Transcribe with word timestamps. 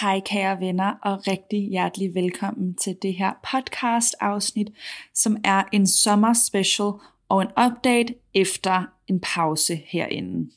Hej 0.00 0.20
kære 0.20 0.60
venner 0.60 0.94
og 1.02 1.26
rigtig 1.26 1.68
hjertelig 1.70 2.14
velkommen 2.14 2.74
til 2.74 2.96
det 3.02 3.14
her 3.14 3.32
podcast 3.52 4.14
afsnit, 4.20 4.68
som 5.14 5.36
er 5.44 5.64
en 5.72 5.86
sommer 5.86 6.32
special 6.32 6.92
og 7.28 7.42
en 7.42 7.48
update 7.48 8.14
efter 8.34 8.84
en 9.08 9.20
pause 9.20 9.76
herinde. 9.76 10.50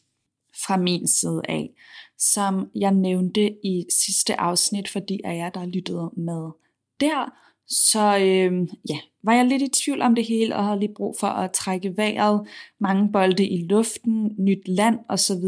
Fra 0.65 0.77
min 0.77 1.07
side 1.07 1.41
af, 1.49 1.69
som 2.17 2.71
jeg 2.75 2.91
nævnte 2.91 3.65
i 3.65 3.85
sidste 3.89 4.39
afsnit, 4.39 4.89
fordi 4.89 5.21
af 5.23 5.35
jer, 5.35 5.49
der 5.49 5.65
lyttede 5.65 6.11
med 6.17 6.51
der, 6.99 7.48
så 7.69 8.17
øh, 8.17 8.67
ja, 8.89 8.97
var 9.23 9.33
jeg 9.33 9.45
lidt 9.45 9.61
i 9.61 9.81
tvivl 9.83 10.01
om 10.01 10.15
det 10.15 10.25
hele, 10.25 10.55
og 10.55 10.65
havde 10.65 10.79
lige 10.79 10.93
brug 10.95 11.15
for 11.19 11.27
at 11.27 11.51
trække 11.51 11.97
vejret, 11.97 12.47
mange 12.79 13.11
bolde 13.11 13.47
i 13.47 13.67
luften, 13.67 14.35
nyt 14.39 14.67
land 14.67 14.99
osv. 15.09 15.43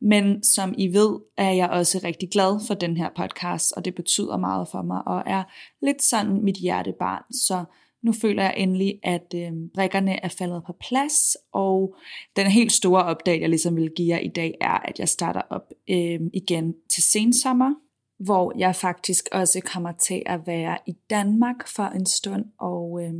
Men 0.00 0.42
som 0.42 0.74
I 0.78 0.92
ved, 0.92 1.18
er 1.36 1.50
jeg 1.50 1.70
også 1.70 2.00
rigtig 2.04 2.30
glad 2.30 2.60
for 2.66 2.74
den 2.74 2.96
her 2.96 3.08
podcast, 3.16 3.72
og 3.72 3.84
det 3.84 3.94
betyder 3.94 4.36
meget 4.36 4.68
for 4.68 4.82
mig, 4.82 5.02
og 5.06 5.22
er 5.26 5.42
lidt 5.82 6.02
sådan 6.02 6.44
mit 6.44 6.56
hjertebarn. 6.56 7.32
Så 7.32 7.64
nu 8.02 8.12
føler 8.12 8.42
jeg 8.42 8.54
endelig, 8.56 8.98
at 9.02 9.34
øh, 9.34 9.52
brækkerne 9.74 10.24
er 10.24 10.28
faldet 10.28 10.62
på 10.66 10.72
plads, 10.80 11.36
og 11.52 11.94
den 12.36 12.46
helt 12.46 12.72
store 12.72 13.04
opdag, 13.04 13.40
jeg 13.40 13.48
ligesom 13.48 13.76
vil 13.76 13.90
give 13.96 14.14
jer 14.14 14.18
i 14.18 14.28
dag, 14.28 14.54
er, 14.60 14.78
at 14.88 14.98
jeg 14.98 15.08
starter 15.08 15.42
op 15.50 15.72
øh, 15.90 16.20
igen 16.32 16.74
til 16.90 17.02
sensommer, 17.02 17.74
hvor 18.20 18.52
jeg 18.58 18.76
faktisk 18.76 19.28
også 19.32 19.60
kommer 19.64 19.92
til 19.92 20.22
at 20.26 20.40
være 20.46 20.78
i 20.86 20.96
Danmark 21.10 21.68
for 21.68 21.82
en 21.82 22.06
stund 22.06 22.44
og 22.58 23.00
øh, 23.02 23.14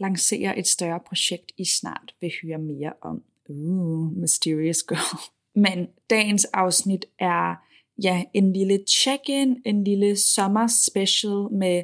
lancere 0.00 0.58
et 0.58 0.66
større 0.66 1.00
projekt, 1.06 1.52
I 1.58 1.64
snart 1.80 2.14
vil 2.20 2.32
høre 2.42 2.58
mere 2.58 2.92
om. 3.02 3.22
Uh, 3.48 4.16
mysterious 4.16 4.82
girl. 4.82 5.18
Men 5.64 5.86
dagens 6.10 6.44
afsnit 6.44 7.04
er 7.18 7.54
ja, 8.02 8.22
en 8.34 8.52
lille 8.52 8.80
check-in, 8.88 9.56
en 9.64 9.84
lille 9.84 10.16
sommer 10.16 10.66
special 10.66 11.48
med 11.52 11.82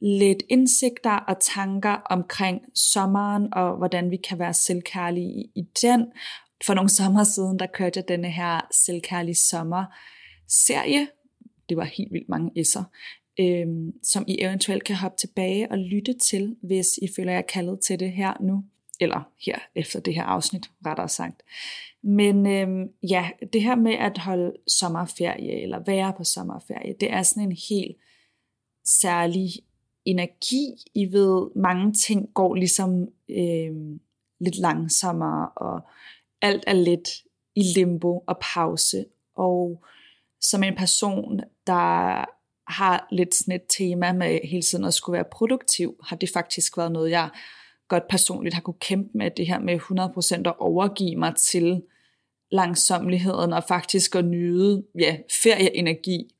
lidt 0.00 0.42
indsigter 0.48 1.16
og 1.16 1.36
tanker 1.40 1.92
omkring 1.92 2.60
sommeren, 2.74 3.48
og 3.52 3.76
hvordan 3.76 4.10
vi 4.10 4.16
kan 4.16 4.38
være 4.38 4.54
selvkærlige 4.54 5.28
i, 5.28 5.50
i 5.54 5.62
den. 5.82 6.06
For 6.66 6.74
nogle 6.74 6.88
sommer 6.88 7.24
siden, 7.24 7.58
der 7.58 7.66
kørte 7.66 7.98
jeg 7.98 8.08
denne 8.08 8.30
her 8.30 8.60
selvkærlige 8.70 9.34
sommer 9.34 9.84
serie. 10.48 11.08
Det 11.68 11.76
var 11.76 11.84
helt 11.84 12.12
vildt 12.12 12.28
mange 12.28 12.50
s'er, 12.60 12.82
øh, 13.40 13.66
som 14.02 14.24
I 14.28 14.40
eventuelt 14.40 14.84
kan 14.84 14.96
hoppe 14.96 15.16
tilbage 15.16 15.70
og 15.70 15.78
lytte 15.78 16.12
til, 16.12 16.56
hvis 16.62 16.86
I 17.02 17.08
føler 17.16 17.32
jer 17.32 17.42
kaldet 17.42 17.80
til 17.80 18.00
det 18.00 18.12
her 18.12 18.34
nu. 18.40 18.64
Eller 19.00 19.22
her 19.46 19.58
efter 19.74 20.00
det 20.00 20.14
her 20.14 20.22
afsnit, 20.22 20.70
rettere 20.86 21.08
sagt. 21.08 21.42
Men 22.02 22.46
øh, 22.46 22.88
ja, 23.10 23.30
det 23.52 23.62
her 23.62 23.76
med 23.76 23.92
at 23.92 24.18
holde 24.18 24.52
sommerferie, 24.68 25.62
eller 25.62 25.82
være 25.86 26.12
på 26.16 26.24
sommerferie, 26.24 26.94
det 27.00 27.12
er 27.12 27.22
sådan 27.22 27.42
en 27.42 27.56
helt 27.70 27.96
særlig 28.84 29.48
energi. 30.04 30.74
I 30.94 31.12
ved, 31.12 31.50
mange 31.56 31.92
ting 31.92 32.28
går 32.34 32.54
ligesom 32.54 33.08
øh, 33.28 33.98
lidt 34.40 34.58
langsommere, 34.58 35.48
og 35.48 35.80
alt 36.42 36.64
er 36.66 36.72
lidt 36.72 37.08
i 37.54 37.62
limbo 37.76 38.18
og 38.18 38.38
pause. 38.54 39.04
Og 39.34 39.84
som 40.40 40.62
en 40.62 40.76
person, 40.76 41.40
der 41.68 42.24
har 42.68 43.08
lidt 43.12 43.34
sådan 43.34 43.54
et 43.54 43.62
tema 43.78 44.12
med 44.12 44.40
hele 44.44 44.62
tiden 44.62 44.84
at 44.84 44.94
skulle 44.94 45.14
være 45.14 45.24
produktiv, 45.32 45.94
har 46.04 46.16
det 46.16 46.30
faktisk 46.34 46.76
været 46.76 46.92
noget, 46.92 47.10
jeg 47.10 47.28
godt 47.88 48.08
personligt 48.08 48.54
har 48.54 48.62
kunne 48.62 48.80
kæmpe 48.80 49.10
med, 49.14 49.30
det 49.30 49.46
her 49.46 49.58
med 49.58 49.80
100% 50.44 50.48
at 50.48 50.58
overgive 50.58 51.16
mig 51.16 51.34
til 51.36 51.82
langsomligheden 52.50 53.52
og 53.52 53.64
faktisk 53.68 54.14
at 54.14 54.24
nyde 54.24 54.84
ja, 54.98 55.16
ferieenergi 55.42 56.34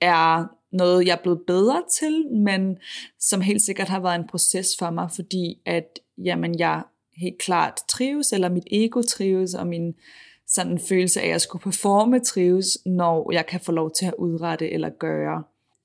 er 0.00 0.46
noget, 0.72 1.06
jeg 1.06 1.12
er 1.12 1.22
blevet 1.22 1.40
bedre 1.46 1.82
til, 1.98 2.26
men 2.32 2.78
som 3.20 3.40
helt 3.40 3.62
sikkert 3.62 3.88
har 3.88 4.00
været 4.00 4.14
en 4.14 4.26
proces 4.26 4.66
for 4.78 4.90
mig, 4.90 5.10
fordi 5.14 5.60
at 5.66 5.98
jamen, 6.18 6.58
jeg 6.58 6.82
helt 7.16 7.38
klart 7.38 7.80
trives, 7.88 8.32
eller 8.32 8.48
mit 8.48 8.66
ego 8.70 9.02
trives, 9.02 9.54
og 9.54 9.66
min 9.66 9.94
sådan 10.54 10.78
følelse 10.78 11.20
af 11.20 11.28
at 11.28 11.42
skulle 11.42 11.62
performe 11.62 12.20
trives, 12.20 12.78
når 12.86 13.32
jeg 13.32 13.46
kan 13.46 13.60
få 13.60 13.72
lov 13.72 13.90
til 13.90 14.06
at 14.06 14.14
udrette 14.18 14.70
eller 14.70 14.90
gøre. 14.90 15.42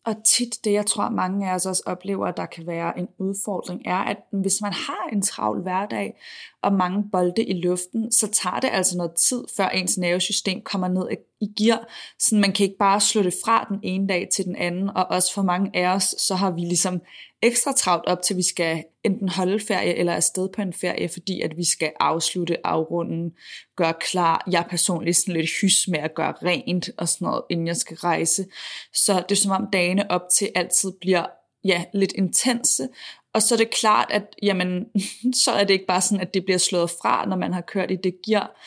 Og 0.08 0.16
tit 0.26 0.56
det, 0.64 0.74
jeg 0.74 0.86
tror 0.86 1.10
mange 1.10 1.50
af 1.50 1.56
os 1.56 1.66
også 1.66 1.84
oplever, 1.86 2.32
der 2.32 2.46
kan 2.46 2.68
være 2.68 3.00
en 3.00 3.08
udfordring, 3.18 3.82
er, 3.86 3.98
at 3.98 4.18
hvis 4.32 4.62
man 4.62 4.74
har 4.74 5.10
en 5.14 5.22
travl 5.22 5.62
hverdag 5.62 6.20
og 6.62 6.74
mange 6.74 7.04
bolde 7.12 7.44
i 7.44 7.54
luften, 7.54 8.12
så 8.12 8.28
tager 8.32 8.60
det 8.60 8.70
altså 8.74 8.98
noget 8.98 9.14
tid, 9.14 9.44
før 9.58 9.70
ens 9.70 9.98
nervesystem 9.98 10.62
kommer 10.62 10.88
ned 10.88 11.08
i 11.42 11.48
gear. 11.64 11.88
Så 12.20 12.36
man 12.36 12.52
kan 12.52 12.64
ikke 12.64 12.78
bare 12.78 13.02
slå 13.02 13.22
det 13.22 13.34
fra 13.46 13.68
den 13.70 13.80
ene 13.84 14.08
dag 14.08 14.28
til 14.34 14.46
den 14.46 14.56
anden, 14.56 14.90
og 14.90 15.06
også 15.10 15.34
for 15.34 15.42
mange 15.42 15.72
af 15.74 15.96
os, 15.96 16.04
så 16.04 16.36
har 16.36 16.52
vi 16.52 16.62
ligesom 16.62 17.02
ekstra 17.42 17.72
travlt 17.72 18.06
op 18.06 18.22
til, 18.22 18.38
vi 18.38 18.44
skal 18.44 18.84
enten 19.04 19.30
holde 19.30 19.60
ferie 19.60 19.96
eller 19.96 20.14
afsted 20.14 20.50
på 20.56 20.62
en 20.62 20.74
ferie, 20.74 21.10
fordi 21.10 21.42
at 21.42 21.58
vi 21.58 21.66
skal 21.66 21.92
afslutte, 22.00 22.68
afrunden, 22.68 23.32
gøre 23.76 23.94
klar. 24.00 24.44
Jeg 24.52 24.60
er 24.60 24.70
personligt 24.70 25.18
sådan 25.18 25.34
lidt 25.34 25.52
hys 25.62 25.88
med 25.88 26.00
at 26.00 26.16
gøre 26.16 26.34
rent 26.44 26.90
og 26.98 27.10
sådan 27.10 27.26
noget, 27.26 27.44
inden 27.50 27.68
jeg 27.68 27.78
skal 27.78 27.98
rejse. 27.98 28.46
Så 28.94 29.24
det 29.30 29.32
er 29.32 29.42
som 29.42 29.52
om 29.52 29.68
dagene 29.74 30.12
op 30.12 30.22
til 30.38 30.52
altid 30.56 30.92
bliver 31.02 31.26
ja, 31.64 31.84
lidt 31.94 32.12
intense, 32.12 32.88
og 33.34 33.42
så 33.42 33.56
er 33.56 33.58
det 33.58 33.70
klart, 33.70 34.08
at 34.12 34.36
jamen, 34.44 34.86
så 35.44 35.52
er 35.52 35.64
det 35.64 35.74
ikke 35.74 35.86
bare 35.88 36.02
sådan, 36.02 36.22
at 36.22 36.34
det 36.34 36.46
bliver 36.46 36.58
slået 36.58 36.90
fra, 36.90 37.26
når 37.26 37.36
man 37.36 37.54
har 37.54 37.62
kørt 37.62 37.92
i 37.92 37.96
det 38.04 38.16
gear 38.26 38.60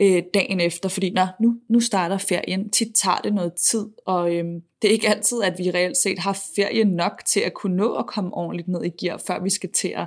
øh, 0.00 0.22
dagen 0.34 0.60
efter, 0.60 0.88
fordi 0.88 1.10
når 1.10 1.28
nu, 1.40 1.56
nu 1.68 1.80
starter 1.80 2.18
ferien. 2.18 2.70
Tit 2.70 2.94
tager 2.94 3.18
det 3.18 3.34
noget 3.34 3.54
tid, 3.54 3.86
og 4.06 4.34
øh, 4.34 4.44
det 4.82 4.88
er 4.88 4.92
ikke 4.92 5.08
altid, 5.08 5.42
at 5.42 5.58
vi 5.58 5.70
reelt 5.70 5.96
set 5.96 6.18
har 6.18 6.38
ferie 6.56 6.84
nok 6.84 7.22
til 7.26 7.40
at 7.40 7.54
kunne 7.54 7.76
nå 7.76 7.94
at 7.94 8.06
komme 8.06 8.34
ordentligt 8.34 8.68
ned 8.68 8.84
i 8.84 9.04
gear, 9.04 9.22
før 9.26 9.42
vi 9.42 9.50
skal 9.50 9.70
til 9.72 9.88
at 9.88 10.06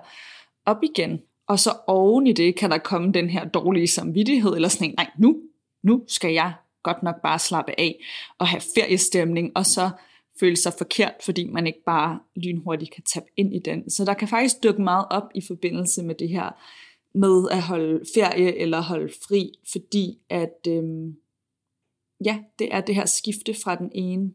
op 0.66 0.84
igen. 0.84 1.20
Og 1.48 1.60
så 1.60 1.74
oven 1.88 2.28
i 2.28 2.34
det 2.34 2.56
kan 2.56 2.72
der 2.72 2.78
komme 2.78 3.12
den 3.12 3.30
her 3.30 3.46
dårlige 3.46 3.88
samvittighed, 3.88 4.54
eller 4.56 4.68
sådan 4.68 4.88
en, 4.88 4.96
nej, 4.98 5.10
nu, 5.18 5.38
nu 5.84 6.04
skal 6.08 6.34
jeg 6.34 6.54
godt 6.84 7.04
nok 7.04 7.16
bare 7.24 7.40
slappe 7.40 7.80
af 7.80 8.04
og 8.40 8.48
have 8.48 8.62
feriestemning, 8.76 9.52
og 9.56 9.66
så 9.66 9.90
føle 10.40 10.56
sig 10.56 10.74
forkert, 10.78 11.14
fordi 11.22 11.48
man 11.48 11.68
ikke 11.68 11.84
bare 11.86 12.20
lynhurtigt 12.36 12.92
kan 12.92 13.04
tabe 13.04 13.26
ind 13.38 13.56
i 13.56 13.60
den. 13.60 13.90
Så 13.90 14.06
der 14.06 14.14
kan 14.14 14.28
faktisk 14.28 14.64
dukke 14.64 14.82
meget 14.82 15.06
op 15.10 15.32
i 15.36 15.42
forbindelse 15.48 16.04
med 16.04 16.16
det 16.16 16.30
her 16.30 16.50
med 17.16 17.48
at 17.52 17.62
holde 17.62 18.06
ferie 18.16 18.58
eller 18.58 18.82
holde 18.82 19.14
fri, 19.28 19.52
fordi 19.72 20.20
at 20.30 20.68
øhm, 20.68 21.16
ja, 22.26 22.40
det 22.60 22.74
er 22.74 22.82
det 22.82 22.96
her 22.96 23.06
skifte 23.06 23.54
fra 23.54 23.76
den 23.76 23.92
ene 23.96 24.32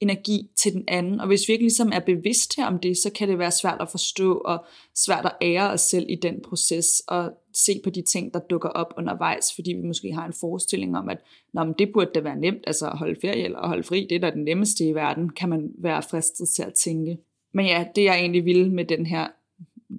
energi 0.00 0.50
til 0.56 0.72
den 0.72 0.84
anden. 0.88 1.20
Og 1.20 1.26
hvis 1.26 1.48
vi 1.48 1.52
ikke 1.52 1.64
ligesom 1.64 1.90
er 1.92 2.00
bevidste 2.00 2.62
om 2.66 2.78
det, 2.78 2.96
så 2.96 3.10
kan 3.12 3.28
det 3.28 3.38
være 3.38 3.50
svært 3.50 3.80
at 3.80 3.90
forstå 3.90 4.34
og 4.34 4.64
svært 4.94 5.24
at 5.24 5.36
ære 5.42 5.70
os 5.70 5.80
selv 5.80 6.06
i 6.08 6.14
den 6.14 6.40
proces 6.48 7.02
og 7.08 7.32
se 7.54 7.80
på 7.84 7.90
de 7.90 8.02
ting, 8.02 8.34
der 8.34 8.40
dukker 8.40 8.68
op 8.68 8.94
undervejs, 8.96 9.54
fordi 9.54 9.72
vi 9.72 9.82
måske 9.82 10.12
har 10.12 10.26
en 10.26 10.32
forestilling 10.32 10.98
om, 10.98 11.08
at 11.08 11.18
Nå, 11.52 11.64
men 11.64 11.74
det 11.78 11.92
burde 11.92 12.10
da 12.14 12.20
være 12.20 12.36
nemt, 12.36 12.64
altså 12.66 12.86
at 12.86 12.98
holde 12.98 13.20
ferie 13.20 13.44
eller 13.44 13.58
at 13.58 13.68
holde 13.68 13.82
fri, 13.82 14.06
det 14.10 14.16
er 14.16 14.20
da 14.20 14.30
det 14.30 14.44
nemmeste 14.44 14.84
i 14.84 14.94
verden, 14.94 15.30
kan 15.30 15.48
man 15.48 15.70
være 15.78 16.02
fristet 16.02 16.48
til 16.48 16.62
at 16.62 16.74
tænke. 16.74 17.18
Men 17.54 17.66
ja, 17.66 17.86
det 17.94 18.04
jeg 18.04 18.18
egentlig 18.18 18.44
ville 18.44 18.70
med 18.70 18.84
den 18.84 19.06
her 19.06 19.28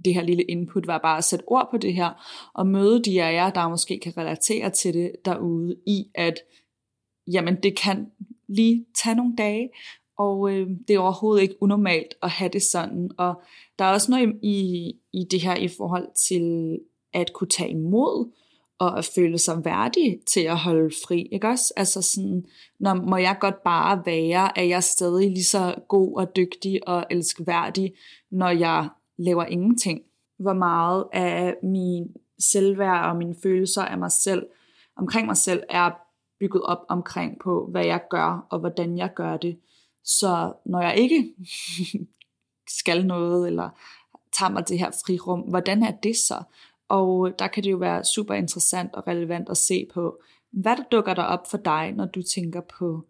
det 0.05 0.13
her 0.13 0.23
lille 0.23 0.43
input 0.43 0.87
var 0.87 0.97
bare 0.97 1.17
at 1.17 1.23
sætte 1.23 1.43
ord 1.47 1.67
på 1.71 1.77
det 1.77 1.93
her, 1.93 2.09
og 2.53 2.67
møde 2.67 3.03
de 3.03 3.23
af 3.23 3.33
jer, 3.33 3.49
der 3.49 3.69
måske 3.69 3.99
kan 3.99 4.17
relatere 4.17 4.69
til 4.69 4.93
det 4.93 5.11
derude, 5.25 5.75
i 5.85 6.07
at 6.15 6.39
jamen 7.27 7.55
det 7.63 7.77
kan 7.77 8.11
lige 8.47 8.85
tage 9.03 9.15
nogle 9.15 9.35
dage, 9.37 9.69
og 10.17 10.51
øh, 10.51 10.67
det 10.87 10.95
er 10.95 10.99
overhovedet 10.99 11.41
ikke 11.41 11.61
unormalt 11.61 12.15
at 12.23 12.29
have 12.29 12.49
det 12.53 12.63
sådan. 12.63 13.11
Og 13.17 13.41
der 13.79 13.85
er 13.85 13.93
også 13.93 14.11
noget 14.11 14.35
i, 14.41 14.93
i 15.13 15.23
det 15.31 15.41
her 15.41 15.55
i 15.55 15.67
forhold 15.67 16.07
til 16.27 16.79
at 17.13 17.33
kunne 17.33 17.47
tage 17.47 17.69
imod, 17.69 18.31
og 18.79 18.97
at 18.97 19.05
føle 19.15 19.37
sig 19.37 19.65
værdig 19.65 20.19
til 20.27 20.41
at 20.41 20.57
holde 20.57 20.95
fri, 21.07 21.29
ikke 21.31 21.47
også? 21.47 21.73
Altså 21.77 22.01
sådan, 22.01 22.45
når 22.79 22.93
må 22.93 23.17
jeg 23.17 23.37
godt 23.39 23.63
bare 23.63 24.01
være, 24.05 24.59
at 24.59 24.69
jeg 24.69 24.83
stadig 24.83 25.31
lige 25.31 25.43
så 25.43 25.75
god 25.87 26.17
og 26.17 26.35
dygtig 26.35 26.87
og 26.87 27.05
elskværdig, 27.09 27.93
når 28.31 28.49
jeg 28.49 28.89
laver 29.19 29.45
ingenting? 29.45 30.01
Hvor 30.39 30.53
meget 30.53 31.05
af 31.13 31.57
min 31.63 32.15
selvværd 32.39 33.09
og 33.09 33.15
mine 33.15 33.35
følelser 33.43 33.81
af 33.81 33.97
mig 33.97 34.11
selv, 34.11 34.47
omkring 34.95 35.27
mig 35.27 35.37
selv, 35.37 35.63
er 35.69 35.91
bygget 36.39 36.63
op 36.63 36.85
omkring 36.89 37.39
på, 37.43 37.67
hvad 37.71 37.85
jeg 37.85 38.01
gør 38.09 38.47
og 38.49 38.59
hvordan 38.59 38.97
jeg 38.97 39.13
gør 39.15 39.37
det. 39.37 39.59
Så 40.03 40.53
når 40.65 40.81
jeg 40.81 40.97
ikke 40.97 41.35
skal 42.79 43.05
noget, 43.05 43.47
eller 43.47 43.69
tager 44.31 44.51
mig 44.51 44.69
det 44.69 44.79
her 44.79 44.91
frirum, 44.91 45.39
hvordan 45.39 45.83
er 45.83 45.91
det 45.91 46.15
så? 46.15 46.43
Og 46.89 47.39
der 47.39 47.47
kan 47.47 47.63
det 47.63 47.71
jo 47.71 47.77
være 47.77 48.03
super 48.03 48.33
interessant 48.33 48.93
og 48.93 49.07
relevant 49.07 49.49
at 49.49 49.57
se 49.57 49.87
på, 49.93 50.19
hvad 50.51 50.77
der 50.77 50.83
dukker 50.91 51.13
der 51.13 51.23
op 51.23 51.47
for 51.51 51.57
dig, 51.57 51.91
når 51.91 52.05
du 52.05 52.21
tænker 52.21 52.61
på 52.79 53.05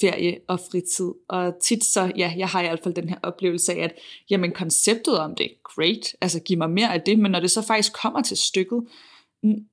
ferie 0.00 0.38
og 0.48 0.60
fritid. 0.70 1.12
Og 1.28 1.54
tit 1.62 1.84
så, 1.84 2.12
ja, 2.16 2.34
jeg 2.36 2.48
har 2.48 2.60
i 2.60 2.66
hvert 2.66 2.80
fald 2.82 2.94
den 2.94 3.08
her 3.08 3.16
oplevelse 3.22 3.72
af, 3.72 3.84
at 3.84 3.94
jamen 4.30 4.52
konceptet 4.52 5.18
om 5.18 5.34
det, 5.34 5.50
great, 5.64 6.16
altså 6.20 6.40
giv 6.40 6.58
mig 6.58 6.70
mere 6.70 6.94
af 6.94 7.00
det, 7.00 7.18
men 7.18 7.30
når 7.30 7.40
det 7.40 7.50
så 7.50 7.62
faktisk 7.62 7.92
kommer 8.02 8.22
til 8.22 8.36
stykket, 8.36 8.84
mm, 9.42 9.66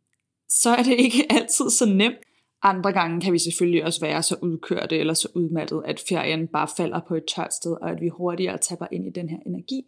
så 0.49 0.69
er 0.69 0.83
det 0.83 0.99
ikke 0.99 1.25
altid 1.39 1.69
så 1.69 1.85
nemt. 1.85 2.17
Andre 2.63 2.93
gange 2.93 3.21
kan 3.21 3.33
vi 3.33 3.39
selvfølgelig 3.39 3.85
også 3.85 4.01
være 4.01 4.23
så 4.23 4.35
udkørte 4.41 4.97
eller 4.97 5.13
så 5.13 5.29
udmattet, 5.35 5.81
at 5.85 6.03
ferien 6.09 6.47
bare 6.47 6.67
falder 6.77 7.01
på 7.07 7.15
et 7.15 7.23
tørt 7.35 7.53
sted, 7.53 7.71
og 7.81 7.89
at 7.89 8.01
vi 8.01 8.07
hurtigere 8.07 8.57
taber 8.57 8.87
ind 8.91 9.07
i 9.07 9.09
den 9.15 9.29
her 9.29 9.37
energi. 9.45 9.81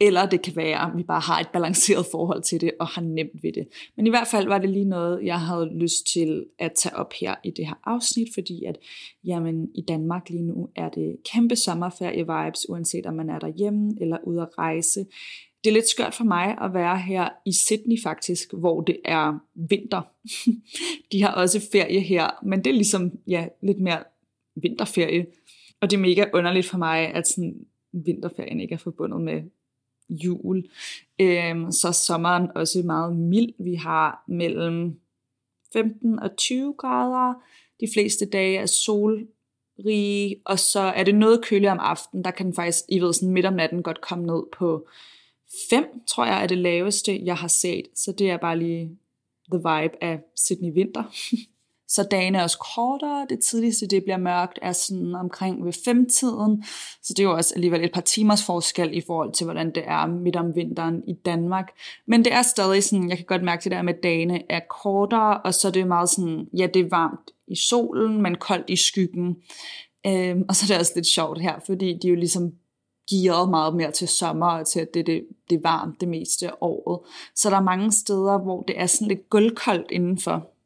Eller 0.00 0.26
det 0.26 0.42
kan 0.42 0.56
være, 0.56 0.90
at 0.90 0.96
vi 0.96 1.02
bare 1.02 1.20
har 1.20 1.40
et 1.40 1.48
balanceret 1.52 2.06
forhold 2.10 2.42
til 2.42 2.60
det 2.60 2.70
og 2.80 2.86
har 2.86 3.02
nemt 3.02 3.42
ved 3.42 3.52
det. 3.52 3.68
Men 3.96 4.06
i 4.06 4.10
hvert 4.10 4.28
fald 4.28 4.48
var 4.48 4.58
det 4.58 4.70
lige 4.70 4.84
noget, 4.84 5.24
jeg 5.24 5.40
havde 5.40 5.70
lyst 5.74 6.06
til 6.12 6.46
at 6.58 6.72
tage 6.72 6.96
op 6.96 7.12
her 7.20 7.34
i 7.44 7.50
det 7.50 7.66
her 7.66 7.74
afsnit, 7.84 8.28
fordi 8.34 8.64
at 8.64 8.78
jamen, 9.24 9.68
i 9.74 9.82
Danmark 9.88 10.30
lige 10.30 10.42
nu 10.42 10.68
er 10.76 10.88
det 10.88 11.16
kæmpe 11.32 11.56
sommerferie-vibes, 11.56 12.64
uanset 12.68 13.06
om 13.06 13.14
man 13.14 13.30
er 13.30 13.38
derhjemme 13.38 13.92
eller 14.00 14.18
ude 14.24 14.42
at 14.42 14.58
rejse. 14.58 15.06
Det 15.64 15.70
er 15.70 15.74
lidt 15.74 15.88
skørt 15.88 16.14
for 16.14 16.24
mig 16.24 16.58
at 16.60 16.74
være 16.74 16.98
her 16.98 17.28
i 17.46 17.52
Sydney 17.52 18.02
faktisk, 18.02 18.52
hvor 18.52 18.80
det 18.80 18.96
er 19.04 19.38
vinter. 19.54 20.02
De 21.12 21.22
har 21.22 21.32
også 21.34 21.68
ferie 21.72 22.00
her, 22.00 22.44
men 22.44 22.64
det 22.64 22.70
er 22.70 22.74
ligesom 22.74 23.12
ja, 23.26 23.48
lidt 23.62 23.80
mere 23.80 24.04
vinterferie. 24.56 25.26
Og 25.80 25.90
det 25.90 25.96
er 25.96 26.00
mega 26.00 26.24
underligt 26.34 26.66
for 26.66 26.78
mig, 26.78 27.14
at 27.14 27.28
sådan, 27.28 27.66
vinterferien 27.92 28.60
ikke 28.60 28.74
er 28.74 28.78
forbundet 28.78 29.20
med 29.20 29.42
jul. 30.10 30.64
Øhm, 31.20 31.72
så 31.72 31.92
sommeren 31.92 32.48
også 32.54 32.82
meget 32.84 33.16
mild. 33.16 33.52
Vi 33.58 33.74
har 33.74 34.24
mellem 34.28 35.00
15 35.72 36.18
og 36.18 36.36
20 36.36 36.74
grader. 36.78 37.34
De 37.80 37.88
fleste 37.94 38.26
dage 38.26 38.58
er 38.58 38.66
solrige, 38.66 40.40
og 40.44 40.58
så 40.58 40.80
er 40.80 41.04
det 41.04 41.14
noget 41.14 41.44
køligt 41.44 41.70
om 41.70 41.78
aftenen. 41.80 42.24
Der 42.24 42.30
kan 42.30 42.46
den 42.46 42.54
faktisk, 42.54 42.84
I 42.88 43.00
ved, 43.00 43.12
sådan 43.12 43.32
midt 43.32 43.46
om 43.46 43.54
natten 43.54 43.82
godt 43.82 44.00
komme 44.00 44.26
ned 44.26 44.42
på 44.52 44.88
5, 45.70 45.84
tror 46.06 46.24
jeg 46.24 46.42
er 46.42 46.46
det 46.46 46.58
laveste, 46.58 47.24
jeg 47.24 47.36
har 47.36 47.48
set. 47.48 47.86
Så 47.94 48.12
det 48.12 48.30
er 48.30 48.36
bare 48.36 48.58
lige 48.58 48.98
the 49.52 49.58
vibe 49.58 50.04
af 50.04 50.20
Sydney 50.36 50.74
vinter. 50.74 51.02
så 51.88 52.02
dagene 52.10 52.38
er 52.38 52.42
også 52.42 52.58
kortere. 52.74 53.26
Det 53.30 53.40
tidligste, 53.40 53.86
det 53.86 54.02
bliver 54.02 54.16
mørkt, 54.16 54.58
er 54.62 54.72
sådan 54.72 55.14
omkring 55.14 55.64
ved 55.64 55.72
femtiden. 55.84 56.64
Så 57.02 57.14
det 57.16 57.18
er 57.18 57.22
jo 57.28 57.36
også 57.36 57.54
alligevel 57.54 57.84
et 57.84 57.92
par 57.92 58.00
timers 58.00 58.44
forskel 58.44 58.96
i 58.96 59.02
forhold 59.06 59.32
til, 59.32 59.44
hvordan 59.44 59.74
det 59.74 59.82
er 59.86 60.06
midt 60.06 60.36
om 60.36 60.54
vinteren 60.54 61.02
i 61.08 61.12
Danmark. 61.12 61.68
Men 62.06 62.24
det 62.24 62.32
er 62.32 62.42
stadig 62.42 62.84
sådan, 62.84 63.08
jeg 63.08 63.16
kan 63.16 63.26
godt 63.26 63.42
mærke 63.42 63.64
det 63.64 63.72
der 63.72 63.82
med, 63.82 63.94
at 63.94 64.02
dagene 64.02 64.42
er 64.52 64.60
kortere, 64.70 65.40
og 65.40 65.54
så 65.54 65.68
er 65.68 65.72
det 65.72 65.86
meget 65.86 66.08
sådan, 66.08 66.48
ja, 66.58 66.66
det 66.74 66.84
er 66.84 66.88
varmt 66.90 67.30
i 67.48 67.56
solen, 67.56 68.22
men 68.22 68.34
koldt 68.34 68.70
i 68.70 68.76
skyggen. 68.76 69.36
Øhm, 70.06 70.44
og 70.48 70.56
så 70.56 70.64
er 70.64 70.68
det 70.74 70.80
også 70.80 70.92
lidt 70.94 71.06
sjovt 71.06 71.40
her, 71.40 71.54
fordi 71.66 71.98
de 72.02 72.08
jo 72.08 72.14
ligesom 72.14 72.52
gearet 73.10 73.50
meget 73.50 73.76
mere 73.76 73.90
til 73.90 74.08
sommer, 74.08 74.46
og 74.46 74.66
til 74.66 74.80
at 74.80 74.94
det, 74.94 75.06
det, 75.06 75.26
det 75.50 75.56
er 75.56 75.60
varmt 75.62 76.00
det 76.00 76.08
meste 76.08 76.46
af 76.46 76.54
året. 76.60 77.00
Så 77.34 77.50
der 77.50 77.56
er 77.56 77.62
mange 77.62 77.92
steder, 77.92 78.38
hvor 78.38 78.62
det 78.62 78.80
er 78.80 78.86
sådan 78.86 79.08
lidt 79.08 79.30
gulvkoldt 79.30 79.90
indenfor. 79.90 80.57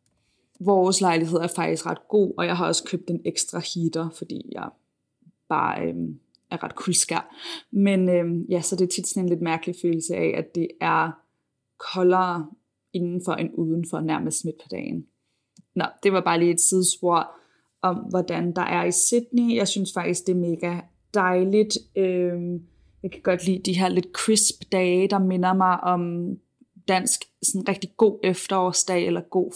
Vores 0.64 1.00
lejlighed 1.00 1.38
er 1.38 1.47
faktisk 1.47 1.87
ret 1.87 2.09
god, 2.09 2.35
og 2.38 2.47
jeg 2.47 2.56
har 2.56 2.67
også 2.67 2.85
købt 2.85 3.11
en 3.11 3.20
ekstra 3.25 3.62
heater, 3.75 4.11
fordi 4.11 4.43
jeg 4.53 4.69
bare 5.49 5.87
øhm, 5.87 6.19
er 6.50 6.64
ret 6.64 6.75
kuldskær. 6.75 7.37
Men 7.70 8.09
øhm, 8.09 8.43
ja, 8.43 8.61
så 8.61 8.76
det 8.76 8.85
er 8.85 8.88
tit 8.88 9.06
sådan 9.06 9.23
en 9.23 9.29
lidt 9.29 9.43
mærkelig 9.43 9.76
følelse 9.82 10.14
af, 10.14 10.35
at 10.38 10.55
det 10.55 10.69
er 10.81 11.11
koldere 11.93 12.47
indenfor 12.93 13.32
end 13.32 13.50
udenfor, 13.55 14.00
nærmest 14.00 14.44
midt 14.44 14.56
på 14.62 14.69
dagen. 14.70 15.06
Nå, 15.75 15.85
det 16.03 16.12
var 16.12 16.20
bare 16.20 16.38
lige 16.38 16.50
et 16.50 16.61
sidespor 16.61 17.31
om, 17.82 17.97
hvordan 17.97 18.53
der 18.53 18.62
er 18.62 18.85
i 18.85 18.93
Sydney. 18.93 19.55
Jeg 19.55 19.69
synes 19.69 19.93
faktisk, 19.93 20.26
det 20.26 20.32
er 20.32 20.41
mega 20.41 20.81
dejligt. 21.14 21.79
Øhm, 21.97 22.62
jeg 23.03 23.11
kan 23.11 23.23
godt 23.23 23.47
lide 23.47 23.59
de 23.59 23.79
her 23.79 23.88
lidt 23.88 24.09
crisp 24.12 24.73
dage, 24.73 25.09
der 25.09 25.19
minder 25.19 25.55
mig 25.55 25.81
om 25.81 26.35
dansk 26.88 27.25
sådan 27.43 27.69
rigtig 27.69 27.91
god 27.97 28.19
efterårsdag 28.23 29.06
eller 29.06 29.20
god 29.20 29.53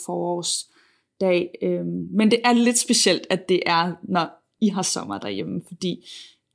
dag. 1.20 1.50
Øh, 1.62 1.86
men 1.86 2.30
det 2.30 2.40
er 2.44 2.52
lidt 2.52 2.78
specielt, 2.78 3.26
at 3.30 3.48
det 3.48 3.62
er, 3.66 3.92
når 4.02 4.28
I 4.60 4.68
har 4.68 4.82
sommer 4.82 5.18
derhjemme, 5.18 5.62
fordi 5.68 6.06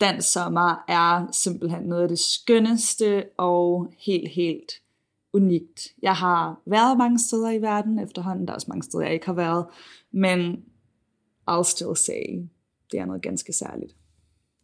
dansk 0.01 0.31
sommer 0.31 0.83
er 0.87 1.27
simpelthen 1.31 1.83
noget 1.83 2.03
af 2.03 2.09
det 2.09 2.19
skønneste 2.19 3.23
og 3.37 3.93
helt, 3.99 4.29
helt 4.29 4.71
unikt. 5.33 5.87
Jeg 6.01 6.15
har 6.15 6.61
været 6.65 6.97
mange 6.97 7.19
steder 7.19 7.51
i 7.51 7.61
verden 7.61 7.99
efterhånden, 7.99 8.47
der 8.47 8.51
er 8.51 8.55
også 8.55 8.67
mange 8.69 8.83
steder, 8.83 9.03
jeg 9.03 9.13
ikke 9.13 9.25
har 9.25 9.33
været, 9.33 9.65
men 10.11 10.63
I'll 11.49 11.63
still 11.63 11.95
say, 11.95 12.49
det 12.91 12.99
er 12.99 13.05
noget 13.05 13.21
ganske 13.21 13.53
særligt. 13.53 13.95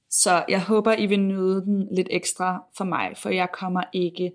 Så 0.10 0.46
jeg 0.50 0.64
håber, 0.64 0.94
I 0.94 1.06
vil 1.06 1.20
nyde 1.20 1.62
den 1.62 1.88
lidt 1.92 2.08
ekstra 2.12 2.64
for 2.78 2.84
mig, 2.84 3.14
for 3.18 3.30
jeg 3.30 3.48
kommer 3.54 3.84
ikke 3.94 4.32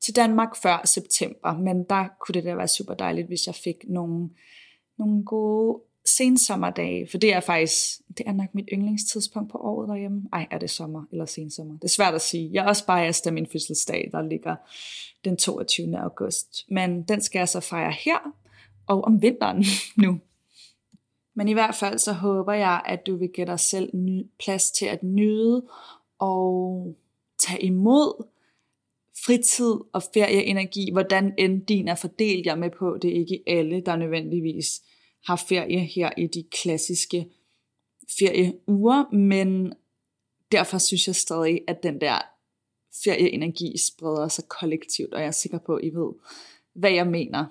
til 0.00 0.16
Danmark 0.16 0.56
før 0.62 0.82
september, 0.84 1.58
men 1.58 1.84
der 1.84 2.08
kunne 2.20 2.32
det 2.32 2.44
da 2.44 2.54
være 2.54 2.68
super 2.68 2.94
dejligt, 2.94 3.26
hvis 3.26 3.46
jeg 3.46 3.54
fik 3.54 3.76
nogle, 3.88 4.30
nogle 5.04 5.24
gode 5.24 5.82
sensommerdage, 6.06 7.08
for 7.10 7.18
det 7.18 7.34
er 7.34 7.40
faktisk, 7.40 8.00
det 8.18 8.26
er 8.26 8.32
nok 8.32 8.54
mit 8.54 8.68
yndlingstidspunkt 8.72 9.52
på 9.52 9.58
året 9.58 9.88
derhjemme. 9.88 10.22
Ej, 10.32 10.46
er 10.50 10.58
det 10.58 10.70
sommer 10.70 11.04
eller 11.12 11.26
sensommer? 11.26 11.74
Det 11.74 11.84
er 11.84 11.88
svært 11.88 12.14
at 12.14 12.22
sige. 12.22 12.50
Jeg 12.52 12.64
er 12.64 12.68
også 12.68 12.86
bare 12.86 13.06
af 13.26 13.32
min 13.32 13.46
fødselsdag, 13.52 14.08
der 14.12 14.22
ligger 14.22 14.56
den 15.24 15.36
22. 15.36 15.98
august. 15.98 16.64
Men 16.70 17.02
den 17.02 17.20
skal 17.20 17.38
jeg 17.38 17.48
så 17.48 17.60
fejre 17.60 17.92
her, 18.04 18.34
og 18.86 19.04
om 19.04 19.22
vinteren 19.22 19.64
nu. 20.04 20.20
Men 21.34 21.48
i 21.48 21.52
hvert 21.52 21.74
fald 21.74 21.98
så 21.98 22.12
håber 22.12 22.52
jeg, 22.52 22.82
at 22.84 23.06
du 23.06 23.16
vil 23.16 23.28
give 23.34 23.46
dig 23.46 23.60
selv 23.60 23.90
plads 24.38 24.70
til 24.70 24.86
at 24.86 25.02
nyde 25.02 25.66
og 26.18 26.96
tage 27.38 27.62
imod 27.62 28.24
fritid 29.26 29.74
og 29.92 30.02
ferieenergi, 30.14 30.90
hvordan 30.92 31.34
end 31.38 31.66
din 31.66 31.88
er 31.88 31.94
fordelt. 31.94 32.46
Jeg 32.46 32.58
med 32.58 32.70
på, 32.70 32.98
det 33.02 33.10
er 33.10 33.14
ikke 33.14 33.42
alle, 33.46 33.80
der 33.80 33.96
nødvendigvis 33.96 34.82
har 35.26 35.44
ferie 35.48 35.80
her 35.80 36.10
i 36.18 36.26
de 36.26 36.44
klassiske 36.62 37.28
ferieuger, 38.18 39.14
men 39.14 39.72
derfor 40.52 40.78
synes 40.78 41.06
jeg 41.06 41.16
stadig, 41.16 41.60
at 41.68 41.82
den 41.82 42.00
der 42.00 42.18
ferieenergi 43.04 43.74
spreder 43.78 44.28
sig 44.28 44.44
kollektivt, 44.48 45.14
og 45.14 45.20
jeg 45.20 45.26
er 45.26 45.30
sikker 45.30 45.58
på, 45.58 45.74
at 45.74 45.84
I 45.84 45.90
ved, 45.90 46.12
hvad 46.74 46.90
jeg 46.90 47.06
mener. 47.06 47.44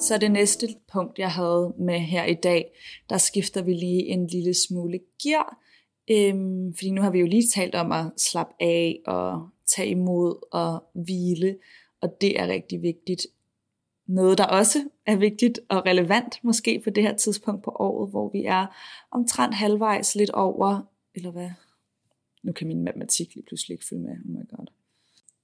Så 0.00 0.18
det 0.18 0.30
næste 0.30 0.68
punkt, 0.92 1.18
jeg 1.18 1.32
havde 1.32 1.74
med 1.78 1.98
her 1.98 2.24
i 2.24 2.34
dag, 2.34 2.70
der 3.10 3.18
skifter 3.18 3.62
vi 3.62 3.72
lige 3.72 4.02
en 4.06 4.26
lille 4.26 4.54
smule 4.54 5.00
gear. 5.22 5.58
Øhm, 6.10 6.74
fordi 6.74 6.90
nu 6.90 7.02
har 7.02 7.10
vi 7.10 7.18
jo 7.18 7.26
lige 7.26 7.48
talt 7.54 7.74
om 7.74 7.92
at 7.92 8.06
slappe 8.16 8.54
af 8.60 9.00
og 9.06 9.48
tage 9.66 9.88
imod 9.88 10.48
og 10.52 10.84
hvile, 11.04 11.56
og 12.06 12.20
det 12.20 12.40
er 12.40 12.48
rigtig 12.48 12.82
vigtigt. 12.82 13.26
Noget, 14.06 14.38
der 14.38 14.44
også 14.44 14.88
er 15.06 15.16
vigtigt 15.16 15.60
og 15.68 15.86
relevant 15.86 16.44
måske 16.44 16.80
på 16.84 16.90
det 16.90 17.02
her 17.02 17.16
tidspunkt 17.16 17.64
på 17.64 17.70
året, 17.70 18.10
hvor 18.10 18.28
vi 18.28 18.44
er 18.44 18.66
omtrent 19.10 19.54
halvvejs 19.54 20.14
lidt 20.14 20.30
over, 20.30 20.80
eller 21.14 21.30
hvad? 21.30 21.50
Nu 22.42 22.52
kan 22.52 22.66
min 22.66 22.84
matematik 22.84 23.34
lige 23.34 23.44
pludselig 23.46 23.74
ikke 23.74 23.84
følge 23.88 24.02
med. 24.02 24.10
Oh 24.10 24.30
my 24.30 24.48
god. 24.56 24.66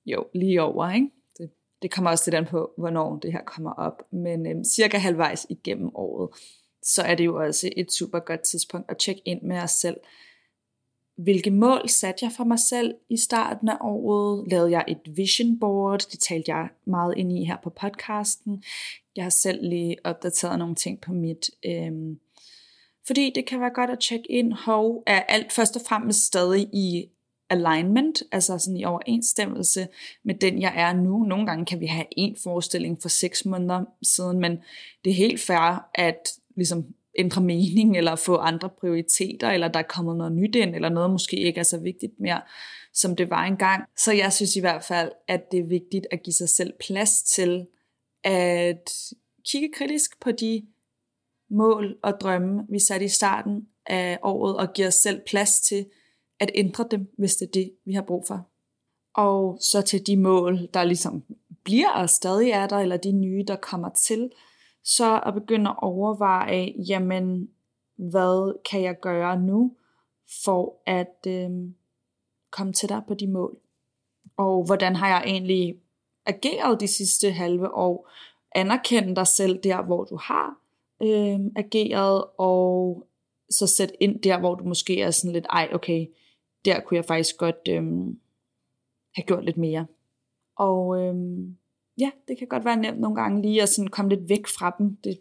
Jo, 0.07 0.26
lige 0.35 0.62
over, 0.62 0.90
ikke? 0.90 1.11
Det 1.38 1.50
det 1.83 1.90
kommer 1.90 2.11
også 2.11 2.25
lidt 2.26 2.35
an 2.35 2.47
på, 2.47 2.73
hvornår 2.78 3.16
det 3.16 3.33
her 3.33 3.45
kommer 3.45 3.73
op. 3.73 4.12
Men 4.12 4.47
øhm, 4.47 4.64
cirka 4.64 4.99
halvvejs 4.99 5.47
igennem 5.49 5.90
året, 5.95 6.31
så 6.83 7.02
er 7.02 7.14
det 7.14 7.25
jo 7.25 7.45
også 7.45 7.71
et 7.76 7.92
super 7.92 8.19
godt 8.19 8.40
tidspunkt 8.40 8.90
at 8.90 8.99
tjekke 8.99 9.23
ind 9.25 9.42
med 9.42 9.57
os 9.57 9.71
selv. 9.71 9.97
Hvilke 11.16 11.50
mål 11.50 11.88
satte 11.88 12.25
jeg 12.25 12.33
for 12.33 12.45
mig 12.45 12.59
selv 12.59 12.95
i 13.09 13.16
starten 13.16 13.69
af 13.69 13.76
året? 13.81 14.50
Lavede 14.50 14.71
jeg 14.71 14.85
et 14.88 15.16
vision 15.16 15.59
board? 15.61 16.00
Det 16.12 16.21
talte 16.21 16.54
jeg 16.54 16.69
meget 16.87 17.14
ind 17.16 17.33
i 17.33 17.45
her 17.45 17.57
på 17.62 17.71
podcasten. 17.71 18.62
Jeg 19.16 19.25
har 19.25 19.31
selv 19.31 19.69
lige 19.69 19.97
opdateret 20.04 20.59
nogle 20.59 20.75
ting 20.75 21.00
på 21.00 21.12
mit. 21.12 21.50
Øhm, 21.66 22.19
fordi 23.07 23.33
det 23.35 23.47
kan 23.47 23.61
være 23.61 23.75
godt 23.75 23.90
at 23.90 23.99
tjekke 23.99 24.33
ind, 24.33 24.52
hov, 24.52 25.02
er 25.07 25.21
alt 25.21 25.52
først 25.52 25.76
og 25.76 25.83
fremmest 25.88 26.26
stadig 26.26 26.69
i 26.73 27.09
alignment, 27.50 28.23
altså 28.33 28.59
sådan 28.59 28.76
i 28.76 28.85
overensstemmelse 28.85 29.88
med 30.25 30.35
den, 30.35 30.62
jeg 30.62 30.73
er 30.76 30.92
nu. 30.92 31.25
Nogle 31.25 31.47
gange 31.47 31.64
kan 31.64 31.81
vi 31.81 31.87
have 31.87 32.07
en 32.16 32.37
forestilling 32.42 33.02
for 33.02 33.09
seks 33.09 33.45
måneder 33.45 33.85
siden, 34.02 34.38
men 34.38 34.59
det 35.04 35.11
er 35.11 35.14
helt 35.14 35.40
fair 35.40 35.90
at 35.95 36.28
ligesom 36.57 36.95
ændre 37.19 37.42
mening, 37.42 37.97
eller 37.99 38.16
få 38.16 38.37
andre 38.37 38.71
prioriteter, 38.81 39.50
eller 39.50 39.69
der 39.69 39.78
er 39.78 39.88
kommet 39.88 40.16
noget 40.16 40.33
nyt 40.33 40.54
ind, 40.54 40.75
eller 40.75 40.88
noget 40.88 41.11
måske 41.11 41.37
ikke 41.37 41.61
er 41.61 41.64
så 41.64 41.78
vigtigt 41.78 42.21
mere. 42.21 42.42
som 42.95 43.16
det 43.16 43.31
var 43.31 43.45
engang. 43.45 43.85
Så 43.97 44.12
jeg 44.12 44.33
synes 44.33 44.57
i 44.57 44.61
hvert 44.61 44.85
fald, 44.85 45.11
at 45.28 45.52
det 45.52 45.61
er 45.61 45.64
vigtigt 45.64 46.07
at 46.11 46.23
give 46.23 46.35
sig 46.35 46.49
selv 46.49 46.73
plads 46.81 47.23
til 47.23 47.66
at 48.25 48.92
kigge 49.45 49.69
kritisk 49.75 50.21
på 50.21 50.33
de 50.33 50.66
mål 51.50 51.99
og 52.02 52.21
drømme, 52.21 52.66
vi 52.69 52.78
satte 52.78 53.07
i 53.07 53.09
starten 53.09 53.69
af 53.87 54.19
året, 54.23 54.57
og 54.57 54.73
give 54.73 54.87
os 54.87 54.95
selv 54.95 55.21
plads 55.26 55.61
til 55.61 55.87
at 56.40 56.50
ændre 56.54 56.87
dem, 56.90 57.09
hvis 57.19 57.37
det 57.37 57.47
er 57.47 57.50
det, 57.50 57.73
vi 57.85 57.92
har 57.92 58.02
brug 58.02 58.25
for. 58.26 58.49
Og 59.14 59.59
så 59.61 59.83
til 59.83 60.07
de 60.07 60.16
mål, 60.16 60.69
der 60.75 60.85
ligesom 60.85 61.25
bliver 61.64 61.90
og 61.90 62.11
stadig 62.11 62.50
er 62.50 62.66
der, 62.66 62.76
eller 62.76 62.97
de 62.97 63.12
nye, 63.12 63.45
der 63.49 63.57
kommer 63.57 63.88
til, 63.88 64.31
så 64.84 65.20
at 65.26 65.34
begynde 65.34 65.70
at 65.70 65.76
overveje, 65.82 66.74
jamen, 66.88 67.50
hvad 67.96 68.60
kan 68.70 68.82
jeg 68.82 69.00
gøre 69.00 69.40
nu, 69.40 69.76
for 70.44 70.82
at 70.86 71.26
øh, 71.26 71.50
komme 72.50 72.72
tættere 72.72 73.02
på 73.08 73.14
de 73.14 73.26
mål? 73.26 73.58
Og 74.36 74.64
hvordan 74.64 74.96
har 74.96 75.08
jeg 75.08 75.22
egentlig 75.26 75.80
ageret 76.26 76.80
de 76.80 76.88
sidste 76.88 77.30
halve 77.30 77.74
år? 77.74 78.10
Anerkend 78.54 79.16
dig 79.16 79.26
selv 79.26 79.62
der, 79.62 79.82
hvor 79.82 80.04
du 80.04 80.16
har 80.16 80.56
øh, 81.02 81.40
ageret, 81.56 82.24
og 82.38 83.06
så 83.50 83.66
sæt 83.66 83.92
ind 84.00 84.20
der, 84.20 84.38
hvor 84.38 84.54
du 84.54 84.64
måske 84.64 85.00
er 85.00 85.10
sådan 85.10 85.32
lidt, 85.32 85.46
ej, 85.50 85.68
okay, 85.72 86.06
der 86.64 86.80
kunne 86.80 86.96
jeg 86.96 87.04
faktisk 87.04 87.36
godt 87.36 87.68
øh, 87.68 87.82
have 89.14 89.26
gjort 89.26 89.44
lidt 89.44 89.56
mere. 89.56 89.86
Og 90.56 91.00
øh, 91.00 91.14
ja, 91.99 92.11
det 92.28 92.38
kan 92.38 92.46
godt 92.49 92.64
være 92.64 92.76
nemt 92.76 93.00
nogle 93.00 93.16
gange 93.16 93.42
lige 93.42 93.62
at 93.62 93.68
sådan 93.68 93.88
komme 93.88 94.08
lidt 94.08 94.28
væk 94.28 94.46
fra 94.46 94.75
dem. 94.78 94.96
Det 95.04 95.12
er 95.12 95.16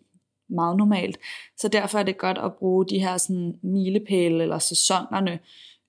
meget 0.50 0.78
normalt. 0.78 1.18
Så 1.58 1.68
derfor 1.68 2.00
er 2.00 2.04
det 2.04 2.18
godt 2.18 2.38
at 2.38 2.54
bruge 2.54 2.86
de 2.86 3.00
her 3.00 3.18
sådan 3.18 3.60
milepæle 3.62 4.44
eller 4.44 4.60
sæsonerne 4.60 5.40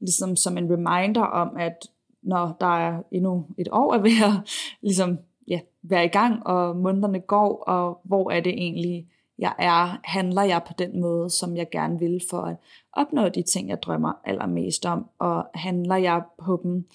ligesom 0.00 0.36
som 0.36 0.58
en 0.58 0.72
reminder 0.72 1.22
om, 1.22 1.56
at 1.56 1.88
når 2.22 2.56
der 2.60 2.78
er 2.78 3.02
endnu 3.12 3.46
et 3.58 3.68
år 3.72 3.92
at 3.94 4.02
ligesom, 4.82 5.18
ja, 5.48 5.60
være 5.82 6.04
i 6.04 6.08
gang, 6.08 6.46
og 6.46 6.76
månederne 6.76 7.20
går, 7.20 7.62
og 7.62 8.00
hvor 8.04 8.30
er 8.30 8.40
det 8.40 8.52
egentlig, 8.52 9.08
jeg 9.38 9.54
er, 9.58 10.00
handler 10.04 10.42
jeg 10.42 10.62
på 10.66 10.72
den 10.78 11.00
måde, 11.00 11.30
som 11.30 11.56
jeg 11.56 11.70
gerne 11.70 11.98
vil 11.98 12.20
for 12.30 12.40
at 12.40 12.56
opnå 12.92 13.28
de 13.28 13.42
ting, 13.42 13.68
jeg 13.68 13.82
drømmer 13.82 14.12
allermest 14.24 14.86
om, 14.86 15.06
og 15.18 15.46
handler 15.54 15.96
jeg 15.96 16.22
på 16.44 16.60
dem 16.62 16.88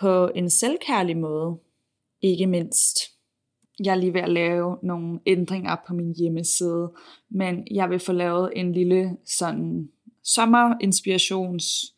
på 0.00 0.30
en 0.34 0.50
selvkærlig 0.50 1.16
måde, 1.16 1.56
ikke 2.22 2.46
mindst. 2.46 3.13
Jeg 3.84 3.90
er 3.90 3.94
lige 3.94 4.14
ved 4.14 4.20
at 4.20 4.32
lave 4.32 4.78
nogle 4.82 5.20
ændringer 5.26 5.76
på 5.88 5.94
min 5.94 6.14
hjemmeside, 6.18 6.92
men 7.30 7.66
jeg 7.70 7.90
vil 7.90 7.98
få 7.98 8.12
lavet 8.12 8.52
en 8.56 8.72
lille 8.72 9.16
sådan 9.24 9.88
sommerinspirations 10.24 11.94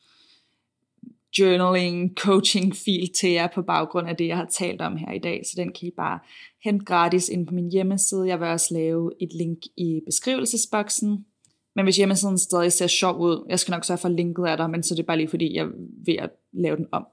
journaling, 1.39 2.15
coaching 2.19 2.77
fil 2.77 3.13
til 3.21 3.31
jer 3.31 3.49
på 3.55 3.63
baggrund 3.63 4.09
af 4.09 4.17
det, 4.17 4.27
jeg 4.27 4.37
har 4.37 4.47
talt 4.51 4.81
om 4.81 4.97
her 4.97 5.13
i 5.13 5.19
dag. 5.19 5.43
Så 5.45 5.53
den 5.57 5.73
kan 5.73 5.89
I 5.89 5.91
bare 5.97 6.19
hente 6.65 6.85
gratis 6.85 7.29
ind 7.29 7.47
på 7.47 7.55
min 7.55 7.71
hjemmeside. 7.71 8.29
Jeg 8.29 8.41
vil 8.41 8.49
også 8.49 8.75
lave 8.75 9.13
et 9.21 9.33
link 9.35 9.59
i 9.77 10.01
beskrivelsesboksen. 10.07 11.27
Men 11.77 11.85
hvis 11.85 11.97
hjemmesiden 11.97 12.39
stadig 12.39 12.73
ser 12.73 12.87
sjov 12.87 13.21
ud, 13.21 13.47
jeg 13.49 13.59
skal 13.59 13.73
nok 13.73 13.85
sørge 13.85 13.99
for 13.99 14.09
linket 14.09 14.47
af 14.47 14.57
der, 14.57 14.67
men 14.67 14.83
så 14.83 14.95
det 14.95 15.03
er 15.03 15.07
bare 15.07 15.17
lige 15.17 15.29
fordi, 15.29 15.55
jeg 15.55 15.65
er 15.65 15.71
ved 16.07 16.15
at 16.15 16.31
lave 16.53 16.77
den 16.77 16.87
om. 16.93 17.07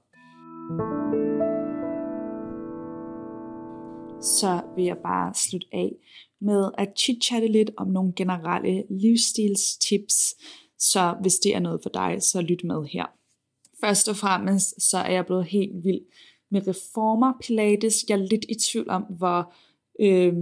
Så 4.24 4.62
vil 4.76 4.84
jeg 4.84 4.96
bare 4.98 5.34
slutte 5.34 5.66
af 5.72 5.92
med 6.40 6.70
at 6.78 6.88
chit-chatte 6.96 7.48
lidt 7.48 7.70
om 7.76 7.86
nogle 7.86 8.12
generelle 8.16 8.84
livsstilstips. 8.90 10.34
Så 10.78 11.14
hvis 11.20 11.38
det 11.38 11.54
er 11.54 11.60
noget 11.60 11.80
for 11.82 11.90
dig, 11.90 12.22
så 12.22 12.40
lyt 12.40 12.64
med 12.64 12.84
her. 12.84 13.06
Først 13.80 14.08
og 14.08 14.16
fremmest, 14.16 14.90
så 14.90 14.98
er 14.98 15.12
jeg 15.12 15.26
blevet 15.26 15.44
helt 15.44 15.84
vild 15.84 16.00
med 16.50 16.68
reformer 16.68 17.32
pilates. 17.42 18.04
Jeg 18.08 18.14
er 18.14 18.26
lidt 18.26 18.44
i 18.48 18.54
tvivl 18.54 18.90
om, 18.90 19.02
hvor 19.02 19.52
øh, 20.00 20.34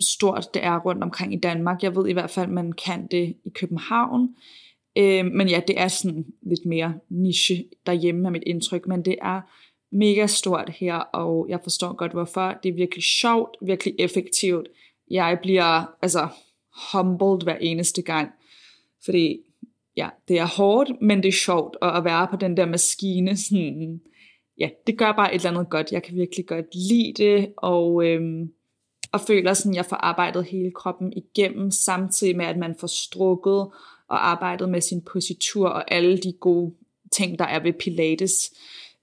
stort 0.00 0.54
det 0.54 0.64
er 0.64 0.78
rundt 0.78 1.02
omkring 1.02 1.34
i 1.34 1.38
Danmark. 1.38 1.82
Jeg 1.82 1.96
ved 1.96 2.08
i 2.08 2.12
hvert 2.12 2.30
fald, 2.30 2.50
man 2.50 2.72
kan 2.72 3.06
det 3.06 3.36
i 3.44 3.50
København. 3.50 4.36
Øh, 4.98 5.26
men 5.26 5.48
ja, 5.48 5.60
det 5.68 5.80
er 5.80 5.88
sådan 5.88 6.26
lidt 6.42 6.66
mere 6.66 6.94
niche 7.08 7.64
derhjemme 7.86 8.20
med 8.20 8.30
mit 8.30 8.42
indtryk, 8.46 8.86
men 8.86 9.04
det 9.04 9.16
er 9.22 9.40
mega 9.92 10.26
stort 10.26 10.70
her, 10.70 10.94
og 10.94 11.46
jeg 11.48 11.60
forstår 11.62 11.92
godt 11.92 12.12
hvorfor. 12.12 12.54
Det 12.62 12.68
er 12.68 12.74
virkelig 12.74 13.04
sjovt, 13.04 13.56
virkelig 13.62 13.94
effektivt. 13.98 14.68
Jeg 15.10 15.38
bliver 15.42 15.84
altså 16.02 16.28
humbled 16.92 17.44
hver 17.44 17.56
eneste 17.56 18.02
gang, 18.02 18.30
fordi 19.04 19.38
ja, 19.96 20.08
det 20.28 20.38
er 20.38 20.46
hårdt, 20.56 20.90
men 21.00 21.22
det 21.22 21.28
er 21.28 21.32
sjovt 21.32 21.76
at, 21.82 22.04
være 22.04 22.28
på 22.30 22.36
den 22.36 22.56
der 22.56 22.66
maskine. 22.66 23.36
Sådan, 23.36 24.00
ja, 24.58 24.68
det 24.86 24.98
gør 24.98 25.12
bare 25.12 25.34
et 25.34 25.38
eller 25.38 25.50
andet 25.50 25.70
godt. 25.70 25.92
Jeg 25.92 26.02
kan 26.02 26.16
virkelig 26.16 26.46
godt 26.46 26.74
lide 26.74 27.12
det, 27.16 27.52
og, 27.56 28.06
øhm, 28.06 28.52
og 29.12 29.20
føler 29.20 29.54
sådan, 29.54 29.72
at 29.72 29.76
jeg 29.76 29.86
får 29.86 29.96
arbejdet 29.96 30.44
hele 30.44 30.70
kroppen 30.70 31.12
igennem, 31.12 31.70
samtidig 31.70 32.36
med, 32.36 32.46
at 32.46 32.56
man 32.56 32.74
får 32.80 32.86
strukket 32.86 33.68
og 34.08 34.28
arbejdet 34.28 34.68
med 34.68 34.80
sin 34.80 35.02
positur 35.02 35.68
og 35.68 35.94
alle 35.94 36.18
de 36.18 36.32
gode 36.32 36.74
ting, 37.12 37.38
der 37.38 37.44
er 37.44 37.62
ved 37.62 37.72
Pilates. 37.72 38.54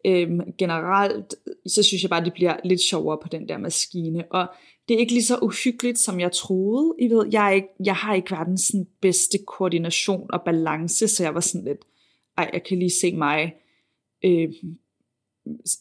Øhm, 0.05 0.39
generelt, 0.57 1.35
så 1.67 1.83
synes 1.83 2.03
jeg 2.03 2.09
bare, 2.09 2.25
det 2.25 2.33
bliver 2.33 2.57
lidt 2.63 2.81
sjovere 2.81 3.17
på 3.21 3.27
den 3.27 3.49
der 3.49 3.57
maskine. 3.57 4.23
Og 4.31 4.47
det 4.87 4.95
er 4.95 4.99
ikke 4.99 5.13
lige 5.13 5.25
så 5.25 5.39
uhyggeligt, 5.41 5.99
som 5.99 6.19
jeg 6.19 6.31
troede. 6.31 6.95
I 6.99 7.09
ved, 7.09 7.27
jeg, 7.31 7.47
er 7.47 7.51
ikke, 7.51 7.67
jeg 7.85 7.95
har 7.95 8.13
ikke 8.13 8.31
verdens 8.31 8.61
sådan, 8.61 8.87
bedste 9.01 9.37
koordination 9.47 10.29
og 10.33 10.41
balance, 10.45 11.07
så 11.07 11.23
jeg 11.23 11.33
var 11.33 11.39
sådan 11.39 11.65
lidt, 11.65 11.79
ej, 12.37 12.49
jeg 12.53 12.63
kan 12.63 12.79
lige 12.79 12.91
se 13.01 13.15
mig 13.15 13.53
øh, 14.25 14.49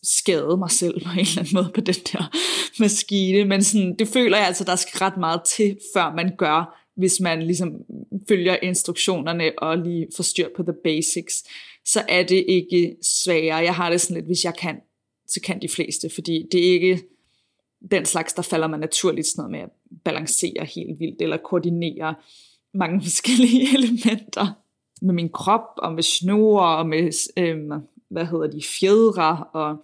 skade 0.02 0.56
mig 0.56 0.70
selv 0.70 1.04
på 1.04 1.10
en 1.12 1.18
eller 1.18 1.38
anden 1.38 1.54
måde 1.54 1.70
på 1.74 1.80
den 1.80 1.94
der 1.94 2.36
maskine. 2.82 3.44
Men 3.44 3.62
sådan, 3.62 3.96
det 3.98 4.08
føler 4.08 4.36
jeg 4.36 4.46
altså, 4.46 4.64
der 4.64 4.76
skal 4.76 4.98
ret 4.98 5.16
meget 5.16 5.40
til, 5.56 5.78
før 5.94 6.14
man 6.16 6.36
gør, 6.36 6.83
hvis 6.96 7.20
man 7.20 7.42
ligesom 7.42 7.72
følger 8.28 8.56
instruktionerne 8.62 9.52
og 9.58 9.78
lige 9.78 10.06
får 10.16 10.22
styr 10.22 10.48
på 10.56 10.62
the 10.62 10.74
basics. 10.84 11.44
Så 11.84 12.02
er 12.08 12.22
det 12.22 12.44
ikke 12.48 12.96
sværere. 13.02 13.56
Jeg 13.56 13.74
har 13.74 13.90
det 13.90 14.00
sådan 14.00 14.14
lidt, 14.14 14.26
hvis 14.26 14.44
jeg 14.44 14.54
kan, 14.54 14.80
så 15.26 15.40
kan 15.40 15.62
de 15.62 15.68
fleste, 15.68 16.10
fordi 16.14 16.46
det 16.52 16.68
er 16.68 16.72
ikke 16.72 17.02
den 17.90 18.04
slags, 18.04 18.32
der 18.32 18.42
falder 18.42 18.66
man 18.66 18.80
naturligt 18.80 19.26
sådan 19.26 19.42
noget 19.42 19.50
med 19.50 19.60
at 19.60 19.70
balancere 20.04 20.64
helt 20.64 21.00
vildt, 21.00 21.22
eller 21.22 21.36
koordinere 21.36 22.14
mange 22.74 23.02
forskellige 23.06 23.68
elementer 23.74 24.52
med 25.02 25.14
min 25.14 25.28
krop, 25.28 25.68
og 25.78 25.92
med 25.92 26.02
snore, 26.02 26.76
og 26.76 26.86
med, 26.86 27.30
øhm, 27.36 27.70
hvad 28.10 28.26
hedder 28.26 28.46
de, 28.46 28.62
fjedre, 28.80 29.44
og 29.52 29.76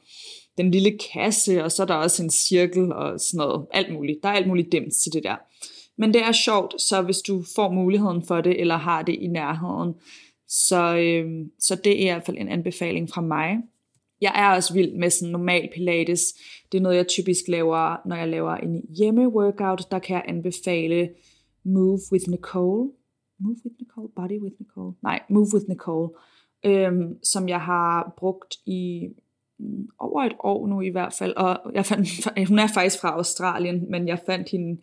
den 0.59 0.71
lille 0.71 0.99
kasse, 1.13 1.65
og 1.65 1.73
så 1.73 1.83
er 1.83 1.87
der 1.87 1.95
også 1.95 2.23
en 2.23 2.31
cirkel, 2.31 2.93
og 2.93 3.21
sådan 3.21 3.39
noget, 3.39 3.67
alt 3.73 3.93
muligt. 3.93 4.23
Der 4.23 4.29
er 4.29 4.33
alt 4.33 4.49
muligt 4.49 4.73
dems 4.73 4.97
til 4.97 5.13
det 5.13 5.23
der. 5.25 5.37
Men 5.99 6.15
det 6.15 6.23
er 6.23 6.33
sjovt, 6.33 6.81
så 6.81 7.03
hvis 7.03 7.21
du 7.21 7.43
får 7.55 7.71
muligheden 7.71 8.23
for 8.23 8.41
det, 8.41 8.61
eller 8.61 8.77
har 8.77 9.03
det 9.03 9.15
i 9.15 9.27
nærheden, 9.27 9.95
så, 10.49 10.97
øh, 10.97 11.47
så 11.59 11.81
det 11.85 11.93
er 11.93 12.01
i 12.01 12.13
hvert 12.13 12.27
fald 12.27 12.39
en 12.39 12.49
anbefaling 12.49 13.11
fra 13.11 13.21
mig. 13.21 13.59
Jeg 14.21 14.33
er 14.35 14.57
også 14.57 14.75
vild 14.75 14.93
med 14.97 15.11
sådan 15.11 15.33
normal 15.33 15.69
pilates. 15.75 16.35
Det 16.73 16.79
er 16.79 16.83
noget, 16.83 16.97
jeg 16.97 17.09
typisk 17.09 17.49
laver, 17.49 18.09
når 18.09 18.17
jeg 18.17 18.29
laver 18.29 18.55
en 18.55 18.83
hjemme-workout. 18.99 19.91
Der 19.91 19.99
kan 19.99 20.15
jeg 20.15 20.25
anbefale 20.29 21.11
Move 21.65 22.01
with 22.13 22.29
Nicole. 22.29 22.91
Move 23.39 23.57
with 23.65 23.77
Nicole? 23.81 24.09
Body 24.17 24.41
with 24.41 24.55
Nicole? 24.61 24.93
Nej, 25.03 25.23
Move 25.31 25.49
with 25.55 25.69
Nicole. 25.69 26.09
Øhm, 26.65 27.25
som 27.25 27.49
jeg 27.49 27.61
har 27.61 28.15
brugt 28.17 28.55
i 28.67 29.09
mm, 29.59 29.89
over 29.99 30.23
et 30.23 30.37
år 30.39 30.67
nu 30.67 30.81
i 30.81 30.89
hvert 30.89 31.13
fald. 31.19 31.35
Og 31.37 31.73
jeg 31.75 31.87
fandt, 31.87 32.09
hun 32.49 32.59
er 32.59 32.67
faktisk 32.75 33.01
fra 33.01 33.09
Australien, 33.09 33.91
men 33.91 34.09
jeg 34.09 34.19
fandt 34.27 34.49
hende 34.49 34.81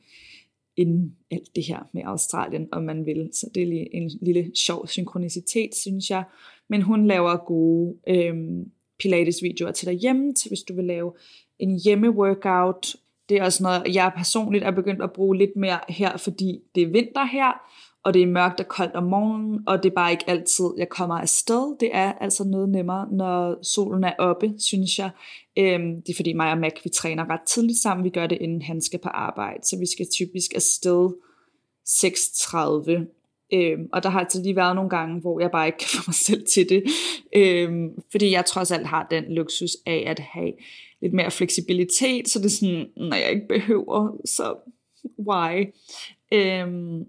inden 0.77 1.15
alt 1.31 1.55
det 1.55 1.63
her 1.63 1.79
med 1.93 2.01
Australien, 2.05 2.67
om 2.71 2.83
man 2.83 3.05
vil. 3.05 3.29
Så 3.33 3.49
det 3.55 3.63
er 3.63 3.85
en 3.93 4.11
lille 4.21 4.51
sjov 4.55 4.87
synkronicitet, 4.87 5.75
synes 5.75 6.09
jeg. 6.09 6.23
Men 6.69 6.81
hun 6.81 7.07
laver 7.07 7.37
gode 7.45 7.95
øhm, 8.07 8.71
Pilates-videoer 8.99 9.71
til 9.71 9.87
derhjemme, 9.87 10.33
til 10.33 10.49
hvis 10.49 10.61
du 10.61 10.75
vil 10.75 10.85
lave 10.85 11.13
en 11.59 11.79
hjemme-workout. 11.79 12.95
Det 13.29 13.37
er 13.37 13.43
også 13.43 13.63
noget, 13.63 13.95
jeg 13.95 14.11
personligt 14.17 14.63
er 14.63 14.71
begyndt 14.71 15.01
at 15.01 15.13
bruge 15.13 15.37
lidt 15.37 15.55
mere 15.55 15.79
her, 15.89 16.17
fordi 16.17 16.59
det 16.75 16.83
er 16.83 16.87
vinter 16.87 17.25
her, 17.25 17.51
og 18.03 18.13
det 18.13 18.21
er 18.21 18.27
mørkt 18.27 18.59
og 18.59 18.67
koldt 18.67 18.95
om 18.95 19.03
morgenen, 19.03 19.59
og 19.67 19.83
det 19.83 19.89
er 19.89 19.95
bare 19.95 20.11
ikke 20.11 20.29
altid, 20.29 20.65
jeg 20.77 20.89
kommer 20.89 21.15
afsted. 21.15 21.77
Det 21.79 21.89
er 21.93 22.11
altså 22.13 22.43
noget 22.43 22.69
nemmere, 22.69 23.07
når 23.11 23.63
solen 23.63 24.03
er 24.03 24.13
oppe, 24.19 24.53
synes 24.57 24.99
jeg. 24.99 25.09
Øhm, 25.57 26.01
det 26.01 26.09
er 26.09 26.15
fordi 26.15 26.33
mig 26.33 26.51
og 26.51 26.57
Mac, 26.57 26.73
vi 26.83 26.89
træner 26.89 27.29
ret 27.29 27.47
tidligt 27.47 27.79
sammen. 27.79 28.03
Vi 28.03 28.09
gør 28.09 28.27
det, 28.27 28.37
inden 28.41 28.61
han 28.61 28.81
skal 28.81 28.99
på 28.99 29.09
arbejde, 29.09 29.59
så 29.63 29.77
vi 29.79 29.85
skal 29.85 30.07
typisk 30.11 30.53
afsted 30.55 31.09
6.30 31.87 33.13
Øhm, 33.53 33.89
og 33.93 34.03
der 34.03 34.09
har 34.09 34.19
altså 34.19 34.41
lige 34.41 34.55
været 34.55 34.75
nogle 34.75 34.89
gange, 34.89 35.21
hvor 35.21 35.39
jeg 35.39 35.51
bare 35.51 35.65
ikke 35.65 35.77
kan 35.77 35.87
få 35.97 36.03
mig 36.07 36.15
selv 36.15 36.45
til 36.45 36.69
det. 36.69 36.83
Øhm, 37.35 37.89
fordi 38.11 38.31
jeg 38.31 38.45
trods 38.45 38.71
alt 38.71 38.87
har 38.87 39.07
den 39.11 39.23
luksus 39.33 39.71
af 39.85 40.03
at 40.07 40.19
have 40.19 40.53
lidt 41.01 41.13
mere 41.13 41.31
fleksibilitet, 41.31 42.29
så 42.29 42.39
det 42.39 42.45
er 42.45 42.49
sådan, 42.49 42.89
når 42.97 43.15
jeg 43.15 43.31
ikke 43.31 43.47
behøver, 43.47 44.17
så 44.25 44.55
why? 45.19 45.73
Øhm, 46.33 47.05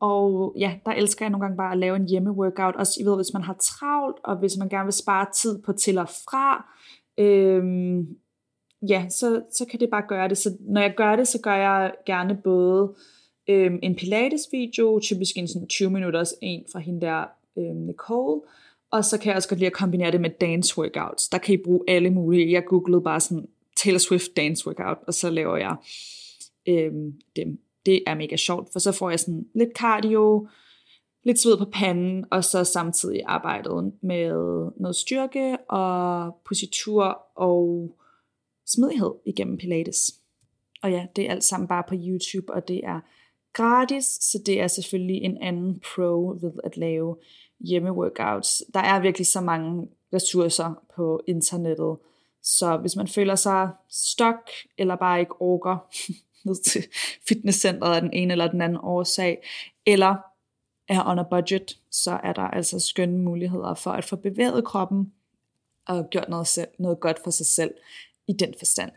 Og 0.00 0.54
ja, 0.58 0.74
der 0.86 0.92
elsker 0.92 1.24
jeg 1.24 1.30
nogle 1.30 1.44
gange 1.44 1.56
bare 1.56 1.72
at 1.72 1.78
lave 1.78 1.96
en 1.96 2.08
hjemme-workout. 2.08 2.76
Også 2.76 3.00
I 3.00 3.04
ved, 3.04 3.16
hvis 3.16 3.32
man 3.32 3.42
har 3.42 3.56
travlt, 3.62 4.16
og 4.24 4.36
hvis 4.36 4.56
man 4.56 4.68
gerne 4.68 4.84
vil 4.84 4.92
spare 4.92 5.26
tid 5.34 5.62
på 5.62 5.72
til 5.72 5.98
og 5.98 6.08
fra, 6.08 6.66
øhm, 7.18 8.16
ja, 8.88 9.06
så, 9.08 9.42
så 9.52 9.66
kan 9.70 9.80
det 9.80 9.90
bare 9.90 10.04
gøre 10.08 10.28
det. 10.28 10.38
Så 10.38 10.56
når 10.60 10.80
jeg 10.80 10.94
gør 10.96 11.16
det, 11.16 11.28
så 11.28 11.40
gør 11.42 11.54
jeg 11.54 11.92
gerne 12.06 12.40
både 12.44 12.94
øhm, 13.48 13.78
en 13.82 13.94
Pilates-video, 13.94 15.00
typisk 15.02 15.36
en 15.36 15.48
sådan 15.48 15.68
20 15.68 15.90
minutters 15.90 16.34
en 16.42 16.64
fra 16.72 16.78
hende 16.78 17.00
der 17.00 17.24
øhm, 17.58 17.76
Nicole, 17.76 18.40
og 18.90 19.04
så 19.04 19.18
kan 19.18 19.28
jeg 19.28 19.36
også 19.36 19.48
godt 19.48 19.58
lide 19.60 19.66
at 19.66 19.72
kombinere 19.72 20.10
det 20.10 20.20
med 20.20 20.30
dance 20.30 20.78
workouts. 20.78 21.28
Der 21.28 21.38
kan 21.38 21.54
I 21.54 21.56
bruge 21.64 21.84
alle 21.88 22.10
mulige. 22.10 22.52
Jeg 22.52 22.64
googlede 22.64 23.02
bare 23.02 23.20
sådan 23.20 23.48
Taylor 23.76 23.98
Swift 23.98 24.36
dance 24.36 24.66
workout, 24.66 24.98
og 25.06 25.14
så 25.14 25.30
laver 25.30 25.56
jeg 25.56 25.76
øhm, 26.68 27.12
dem. 27.36 27.58
Det 27.86 28.02
er 28.06 28.14
mega 28.14 28.36
sjovt, 28.36 28.72
for 28.72 28.78
så 28.78 28.92
får 28.92 29.10
jeg 29.10 29.20
sådan 29.20 29.46
lidt 29.54 29.70
cardio, 29.78 30.48
lidt 31.24 31.38
sved 31.38 31.58
på 31.58 31.64
panden, 31.64 32.24
og 32.30 32.44
så 32.44 32.64
samtidig 32.64 33.22
arbejdet 33.26 33.92
med 34.00 34.28
noget 34.80 34.96
styrke 34.96 35.58
og 35.68 36.34
positur 36.48 37.18
og 37.34 37.94
smidighed 38.66 39.12
igennem 39.26 39.56
Pilates. 39.56 40.14
Og 40.82 40.90
ja, 40.90 41.06
det 41.16 41.26
er 41.26 41.30
alt 41.30 41.44
sammen 41.44 41.68
bare 41.68 41.82
på 41.88 41.94
YouTube, 41.94 42.52
og 42.52 42.68
det 42.68 42.80
er 42.84 43.00
gratis, 43.52 44.04
så 44.04 44.38
det 44.46 44.60
er 44.60 44.66
selvfølgelig 44.66 45.16
en 45.16 45.38
anden 45.42 45.80
pro 45.80 46.38
ved 46.40 46.52
at 46.64 46.76
lave 46.76 47.16
hjemme-workouts. 47.60 48.62
Der 48.74 48.80
er 48.80 49.00
virkelig 49.00 49.26
så 49.26 49.40
mange 49.40 49.88
ressourcer 50.14 50.84
på 50.96 51.22
internettet, 51.26 51.96
så 52.42 52.76
hvis 52.76 52.96
man 52.96 53.08
føler 53.08 53.34
sig 53.34 53.70
stok, 53.90 54.50
eller 54.78 54.96
bare 54.96 55.20
ikke 55.20 55.40
orker 55.40 55.76
ned 56.46 56.62
til 56.62 56.84
fitnesscenteret 57.28 57.94
af 57.94 58.00
den 58.00 58.12
ene 58.12 58.32
eller 58.32 58.50
den 58.50 58.62
anden 58.62 58.78
årsag, 58.82 59.42
eller 59.86 60.31
er 60.92 61.10
on 61.10 61.18
a 61.18 61.22
budget, 61.22 61.78
så 61.90 62.20
er 62.22 62.32
der 62.32 62.42
altså 62.42 62.80
skønne 62.80 63.18
muligheder 63.18 63.74
for 63.74 63.90
at 63.90 64.04
få 64.04 64.16
bevæget 64.16 64.64
kroppen 64.64 65.12
og 65.88 66.10
gjort 66.10 66.28
noget, 66.28 66.46
selv, 66.46 66.68
noget 66.78 67.00
godt 67.00 67.18
for 67.24 67.30
sig 67.30 67.46
selv 67.46 67.74
i 68.28 68.32
den 68.32 68.54
forstand. 68.58 68.90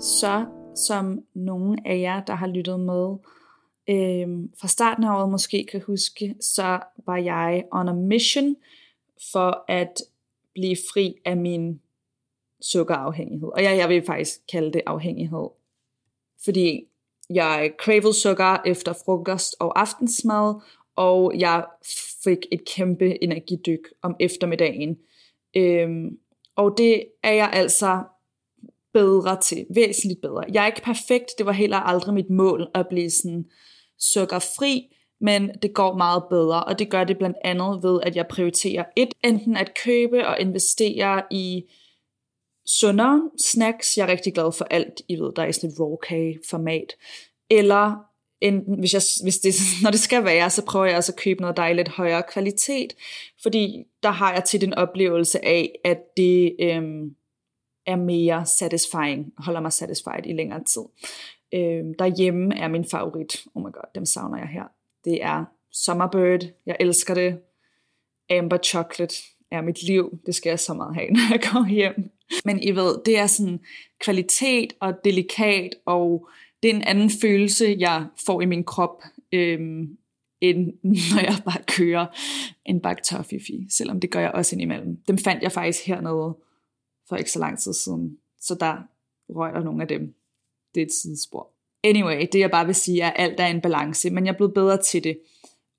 Så 0.00 0.46
som 0.76 1.24
nogle 1.34 1.78
af 1.84 1.98
jer, 1.98 2.24
der 2.24 2.34
har 2.34 2.46
lyttet 2.46 2.80
med 2.80 3.16
øh, 3.88 4.48
fra 4.60 4.68
starten 4.68 5.04
af 5.04 5.16
året 5.18 5.30
måske 5.30 5.66
kan 5.70 5.82
huske, 5.86 6.34
så 6.40 6.80
var 7.06 7.16
jeg 7.16 7.64
on 7.72 7.88
a 7.88 7.92
mission 7.92 8.56
for 9.32 9.64
at 9.68 10.02
blive 10.54 10.76
fri 10.92 11.14
af 11.24 11.36
min 11.36 11.80
sukkerafhængighed. 12.60 13.48
Og 13.48 13.62
jeg, 13.62 13.76
jeg 13.76 13.88
vil 13.88 14.02
faktisk 14.06 14.40
kalde 14.52 14.72
det 14.72 14.82
afhængighed. 14.86 15.48
Fordi 16.44 16.88
jeg 17.30 17.72
cravede 17.78 18.20
sukker 18.20 18.56
efter 18.66 18.92
frokost 19.04 19.56
og 19.60 19.80
aftensmad, 19.80 20.54
og 20.96 21.32
jeg 21.38 21.64
fik 22.24 22.38
et 22.52 22.60
kæmpe 22.76 23.22
energidyk 23.22 23.80
om 24.02 24.16
eftermiddagen. 24.20 24.96
Øhm, 25.56 26.18
og 26.56 26.74
det 26.78 27.04
er 27.22 27.32
jeg 27.32 27.50
altså 27.52 28.02
bedre 28.92 29.40
til, 29.40 29.66
væsentligt 29.74 30.20
bedre. 30.20 30.44
Jeg 30.52 30.62
er 30.62 30.66
ikke 30.66 30.82
perfekt, 30.82 31.30
det 31.38 31.46
var 31.46 31.52
heller 31.52 31.76
aldrig 31.76 32.14
mit 32.14 32.30
mål 32.30 32.68
at 32.74 32.88
blive 32.88 33.10
sådan 33.10 33.44
sukkerfri, 33.98 34.96
men 35.20 35.50
det 35.62 35.74
går 35.74 35.96
meget 35.96 36.22
bedre, 36.30 36.64
og 36.64 36.78
det 36.78 36.90
gør 36.90 37.04
det 37.04 37.18
blandt 37.18 37.36
andet 37.44 37.82
ved, 37.82 38.00
at 38.02 38.16
jeg 38.16 38.26
prioriterer 38.26 38.84
et, 38.96 39.08
enten 39.24 39.56
at 39.56 39.72
købe 39.84 40.26
og 40.26 40.40
investere 40.40 41.22
i 41.30 41.62
sundere 42.66 43.30
snacks. 43.38 43.96
Jeg 43.96 44.04
er 44.04 44.12
rigtig 44.12 44.34
glad 44.34 44.52
for 44.52 44.64
alt, 44.64 45.02
I 45.08 45.16
ved, 45.16 45.32
der 45.36 45.42
er 45.42 45.46
i 45.46 45.52
sådan 45.52 45.70
et 45.70 45.80
raw 45.80 45.96
cake 45.96 46.40
format. 46.50 46.96
Eller 47.50 47.96
enten, 48.40 48.78
hvis, 48.78 48.94
jeg, 48.94 49.02
hvis 49.22 49.38
det, 49.38 49.54
når 49.82 49.90
det 49.90 50.00
skal 50.00 50.24
være, 50.24 50.50
så 50.50 50.64
prøver 50.64 50.86
jeg 50.86 50.96
også 50.96 51.12
at 51.12 51.18
købe 51.18 51.40
noget, 51.40 51.56
der 51.56 51.62
er 51.62 51.72
lidt 51.72 51.88
højere 51.88 52.22
kvalitet. 52.22 52.92
Fordi 53.42 53.84
der 54.02 54.10
har 54.10 54.32
jeg 54.32 54.44
til 54.44 54.64
en 54.64 54.74
oplevelse 54.74 55.44
af, 55.44 55.72
at 55.84 55.98
det 56.16 56.56
øhm, 56.60 57.14
er 57.86 57.96
mere 57.96 58.46
satisfying, 58.46 59.32
holder 59.38 59.60
mig 59.60 59.72
satisfied 59.72 60.26
i 60.26 60.32
længere 60.32 60.64
tid. 60.64 60.82
Øhm, 61.54 61.94
derhjemme 61.98 62.58
er 62.58 62.68
min 62.68 62.84
favorit. 62.84 63.44
Oh 63.54 63.62
my 63.62 63.72
god, 63.72 63.90
dem 63.94 64.06
savner 64.06 64.38
jeg 64.38 64.48
her. 64.48 64.64
Det 65.04 65.22
er 65.22 65.44
Summerbird. 65.72 66.40
Jeg 66.66 66.76
elsker 66.80 67.14
det. 67.14 67.38
Amber 68.30 68.58
Chocolate 68.58 69.14
er 69.50 69.60
mit 69.60 69.82
liv. 69.82 70.18
Det 70.26 70.34
skal 70.34 70.50
jeg 70.50 70.60
så 70.60 70.74
meget 70.74 70.94
have, 70.94 71.10
når 71.16 71.30
jeg 71.30 71.42
kommer 71.42 71.70
hjem. 71.70 72.10
Men 72.44 72.62
I 72.62 72.70
ved, 72.70 72.98
det 73.06 73.18
er 73.18 73.26
sådan 73.26 73.60
kvalitet 74.00 74.72
og 74.80 74.94
delikat, 75.04 75.74
og 75.86 76.28
det 76.62 76.70
er 76.70 76.74
en 76.74 76.82
anden 76.82 77.10
følelse, 77.20 77.76
jeg 77.78 78.06
får 78.26 78.40
i 78.40 78.46
min 78.46 78.64
krop, 78.64 79.02
øhm, 79.32 79.98
end 80.40 80.72
når 81.14 81.20
jeg 81.20 81.36
bare 81.44 81.62
kører 81.66 82.06
en 82.66 82.80
bakke 82.80 83.02
toffee, 83.02 83.40
selvom 83.70 84.00
det 84.00 84.10
gør 84.10 84.20
jeg 84.20 84.30
også 84.30 84.54
indimellem. 84.54 84.96
Dem 85.08 85.18
fandt 85.18 85.42
jeg 85.42 85.52
faktisk 85.52 85.86
hernede 85.86 86.36
for 87.08 87.16
ikke 87.16 87.30
så 87.30 87.38
lang 87.38 87.58
tid 87.58 87.72
siden, 87.72 88.18
så 88.40 88.56
der 88.60 88.76
røg 89.28 89.54
der 89.54 89.62
nogle 89.62 89.82
af 89.82 89.88
dem. 89.88 90.14
Det 90.74 90.80
er 90.80 90.86
et 90.86 90.92
sidespor. 90.92 91.50
Anyway, 91.84 92.26
det 92.32 92.38
jeg 92.40 92.50
bare 92.50 92.66
vil 92.66 92.74
sige 92.74 93.00
er, 93.00 93.10
at 93.10 93.14
alt 93.16 93.40
er 93.40 93.46
en 93.46 93.60
balance, 93.60 94.10
men 94.10 94.26
jeg 94.26 94.32
er 94.32 94.36
blevet 94.36 94.54
bedre 94.54 94.82
til 94.82 95.04
det. 95.04 95.18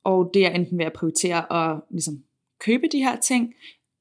Og 0.03 0.31
det 0.34 0.45
er 0.45 0.49
enten 0.49 0.77
ved 0.77 0.86
at 0.86 0.93
prioritere 0.93 1.53
at 1.53 1.81
ligesom, 1.89 2.23
købe 2.60 2.88
de 2.91 2.97
her 2.97 3.19
ting, 3.19 3.53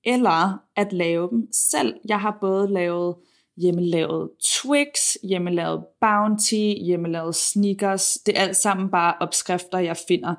eller 0.07 0.63
at 0.77 0.93
lave 0.93 1.31
dem 1.31 1.49
selv. 1.53 1.95
Jeg 2.09 2.21
har 2.21 2.39
både 2.41 2.73
lavet 2.73 3.15
hjemmelavet 3.57 4.31
Twix, 4.45 5.15
hjemmelavet 5.23 5.85
Bounty, 6.01 6.85
hjemmelavet 6.87 7.35
Sneakers. 7.35 8.13
Det 8.27 8.39
er 8.39 8.43
alt 8.43 8.57
sammen 8.57 8.91
bare 8.91 9.15
opskrifter, 9.21 9.79
jeg 9.79 9.97
finder 10.09 10.35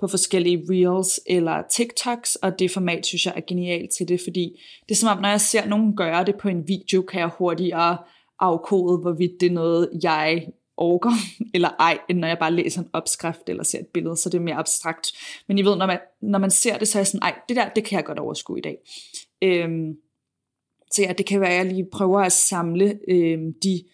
på 0.00 0.08
forskellige 0.08 0.64
reels 0.70 1.20
eller 1.26 1.62
TikToks, 1.70 2.34
og 2.34 2.58
det 2.58 2.70
format 2.70 3.06
synes 3.06 3.26
jeg 3.26 3.34
er 3.36 3.40
genialt 3.48 3.90
til 3.98 4.08
det, 4.08 4.20
fordi 4.24 4.60
det 4.88 4.94
er 4.94 4.98
som 4.98 5.16
om, 5.16 5.22
når 5.22 5.28
jeg 5.28 5.40
ser 5.40 5.66
nogen 5.66 5.96
gøre 5.96 6.24
det 6.24 6.36
på 6.36 6.48
en 6.48 6.68
video, 6.68 7.02
kan 7.02 7.20
jeg 7.20 7.30
hurtigere 7.38 7.98
afkode, 8.40 8.98
hvorvidt 8.98 9.40
det 9.40 9.46
er 9.46 9.54
noget, 9.54 9.90
jeg 10.02 10.46
orker, 10.78 11.12
eller 11.54 11.68
ej, 11.78 11.98
end 12.08 12.18
når 12.18 12.28
jeg 12.28 12.38
bare 12.38 12.52
læser 12.52 12.80
en 12.80 12.88
opskrift 12.92 13.48
eller 13.48 13.62
ser 13.62 13.78
et 13.78 13.86
billede, 13.86 14.16
så 14.16 14.28
det 14.28 14.38
er 14.38 14.42
mere 14.42 14.56
abstrakt. 14.56 15.12
Men 15.48 15.58
I 15.58 15.62
ved, 15.62 15.76
når 15.76 15.86
man, 15.86 15.98
når 16.20 16.38
man 16.38 16.50
ser 16.50 16.78
det, 16.78 16.88
så 16.88 16.98
er 16.98 17.00
jeg 17.00 17.06
sådan, 17.06 17.22
ej, 17.22 17.40
det 17.48 17.56
der, 17.56 17.68
det 17.68 17.84
kan 17.84 17.96
jeg 17.96 18.04
godt 18.04 18.18
overskue 18.18 18.58
i 18.58 18.62
dag. 18.62 18.76
Øhm, 19.42 19.96
så 20.92 21.02
ja, 21.02 21.12
det 21.12 21.26
kan 21.26 21.40
være, 21.40 21.50
at 21.50 21.56
jeg 21.56 21.66
lige 21.66 21.88
prøver 21.92 22.20
at 22.20 22.32
samle 22.32 22.98
øhm, 23.08 23.54
de 23.62 23.84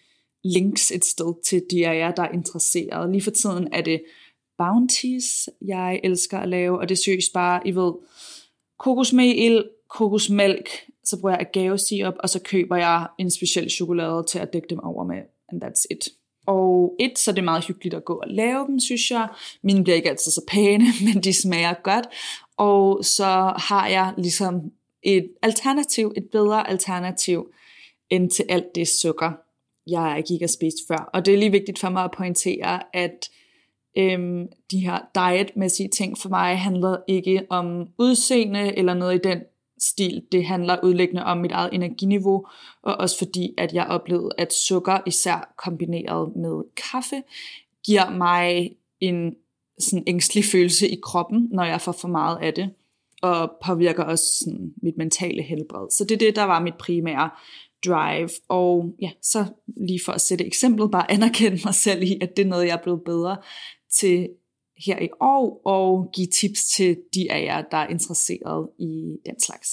links 0.43 0.91
et 0.91 1.05
sted 1.05 1.43
til 1.43 1.63
de 1.71 1.87
af 1.87 1.97
jer, 1.97 2.11
der 2.11 2.23
er 2.23 2.31
interesseret. 2.31 3.11
Lige 3.11 3.21
for 3.21 3.31
tiden 3.31 3.67
er 3.73 3.81
det 3.81 4.03
bounties, 4.57 5.49
jeg 5.61 6.01
elsker 6.03 6.39
at 6.39 6.49
lave, 6.49 6.79
og 6.79 6.89
det 6.89 6.97
søges 6.97 7.29
bare, 7.33 7.67
I 7.67 7.75
ved, 7.75 7.93
kokosmel, 8.79 9.69
kokosmælk, 9.89 10.69
så 11.03 11.19
bruger 11.19 11.35
jeg 11.35 11.47
agave 11.47 11.79
op, 12.05 12.13
og 12.19 12.29
så 12.29 12.39
køber 12.43 12.75
jeg 12.75 13.07
en 13.19 13.31
speciel 13.31 13.69
chokolade 13.69 14.23
til 14.27 14.39
at 14.39 14.53
dække 14.53 14.67
dem 14.69 14.79
over 14.79 15.03
med, 15.03 15.21
and 15.49 15.63
that's 15.63 15.85
it. 15.91 16.07
Og 16.45 16.95
et, 16.99 17.19
så 17.19 17.31
er 17.31 17.35
det 17.35 17.43
meget 17.43 17.65
hyggeligt 17.65 17.95
at 17.95 18.05
gå 18.05 18.13
og 18.13 18.27
lave 18.27 18.67
dem, 18.67 18.79
synes 18.79 19.11
jeg. 19.11 19.27
Mine 19.63 19.83
bliver 19.83 19.95
ikke 19.95 20.09
altid 20.09 20.31
så 20.31 20.41
pæne, 20.47 20.85
men 21.05 21.23
de 21.23 21.33
smager 21.33 21.73
godt. 21.83 22.05
Og 22.57 23.05
så 23.05 23.53
har 23.57 23.87
jeg 23.87 24.13
ligesom 24.17 24.71
et 25.03 25.31
alternativ, 25.41 26.13
et 26.17 26.25
bedre 26.31 26.69
alternativ, 26.69 27.47
end 28.09 28.29
til 28.29 28.45
alt 28.49 28.75
det 28.75 28.87
sukker, 28.87 29.31
jeg 29.87 30.23
gik 30.27 30.41
og 30.41 30.49
spiste 30.49 30.81
før. 30.87 31.09
Og 31.13 31.25
det 31.25 31.33
er 31.33 31.37
lige 31.37 31.51
vigtigt 31.51 31.79
for 31.79 31.89
mig 31.89 32.03
at 32.03 32.11
pointere, 32.17 32.81
at 32.93 33.29
øhm, 33.97 34.47
de 34.71 34.79
her 34.79 34.99
dietmæssige 35.15 35.89
ting 35.89 36.17
for 36.17 36.29
mig 36.29 36.59
handler 36.59 36.97
ikke 37.07 37.45
om 37.49 37.87
udseende 37.97 38.77
eller 38.77 38.93
noget 38.93 39.15
i 39.15 39.29
den 39.29 39.41
stil. 39.89 40.23
Det 40.31 40.45
handler 40.45 40.77
udlæggende 40.83 41.23
om 41.23 41.37
mit 41.37 41.51
eget 41.51 41.73
energiniveau, 41.73 42.45
og 42.83 42.95
også 42.95 43.17
fordi, 43.17 43.53
at 43.57 43.73
jeg 43.73 43.85
oplevede, 43.85 44.29
at 44.37 44.53
sukker, 44.53 44.99
især 45.05 45.53
kombineret 45.57 46.35
med 46.35 46.63
kaffe, 46.91 47.23
giver 47.85 48.09
mig 48.09 48.71
en 48.99 49.35
sådan 49.79 50.03
ængstelig 50.07 50.45
følelse 50.45 50.89
i 50.89 50.99
kroppen, 51.03 51.49
når 51.51 51.63
jeg 51.63 51.81
får 51.81 51.91
for 51.91 52.07
meget 52.07 52.37
af 52.41 52.53
det, 52.53 52.69
og 53.21 53.51
påvirker 53.65 54.03
også 54.03 54.25
sådan 54.39 54.73
mit 54.83 54.97
mentale 54.97 55.43
helbred. 55.43 55.91
Så 55.91 56.03
det 56.03 56.11
er 56.15 56.19
det, 56.19 56.35
der 56.35 56.43
var 56.43 56.59
mit 56.59 56.77
primære 56.79 57.29
drive. 57.85 58.29
Og 58.47 58.95
ja, 59.01 59.11
så 59.21 59.45
lige 59.87 59.99
for 60.05 60.11
at 60.11 60.21
sætte 60.21 60.45
eksemplet, 60.45 60.91
bare 60.91 61.11
anerkende 61.11 61.59
mig 61.65 61.75
selv 61.75 62.03
i, 62.03 62.17
at 62.21 62.37
det 62.37 62.45
er 62.45 62.49
noget, 62.49 62.67
jeg 62.67 62.73
er 62.73 62.83
blevet 62.83 63.01
bedre 63.05 63.37
til 63.91 64.29
her 64.77 64.99
i 64.99 65.09
år, 65.19 65.61
og 65.65 66.09
give 66.13 66.27
tips 66.27 66.63
til 66.63 66.97
de 67.13 67.31
af 67.31 67.43
jer, 67.43 67.61
der 67.61 67.77
er 67.77 67.87
interesseret 67.87 68.69
i 68.79 69.17
den 69.25 69.39
slags. 69.39 69.69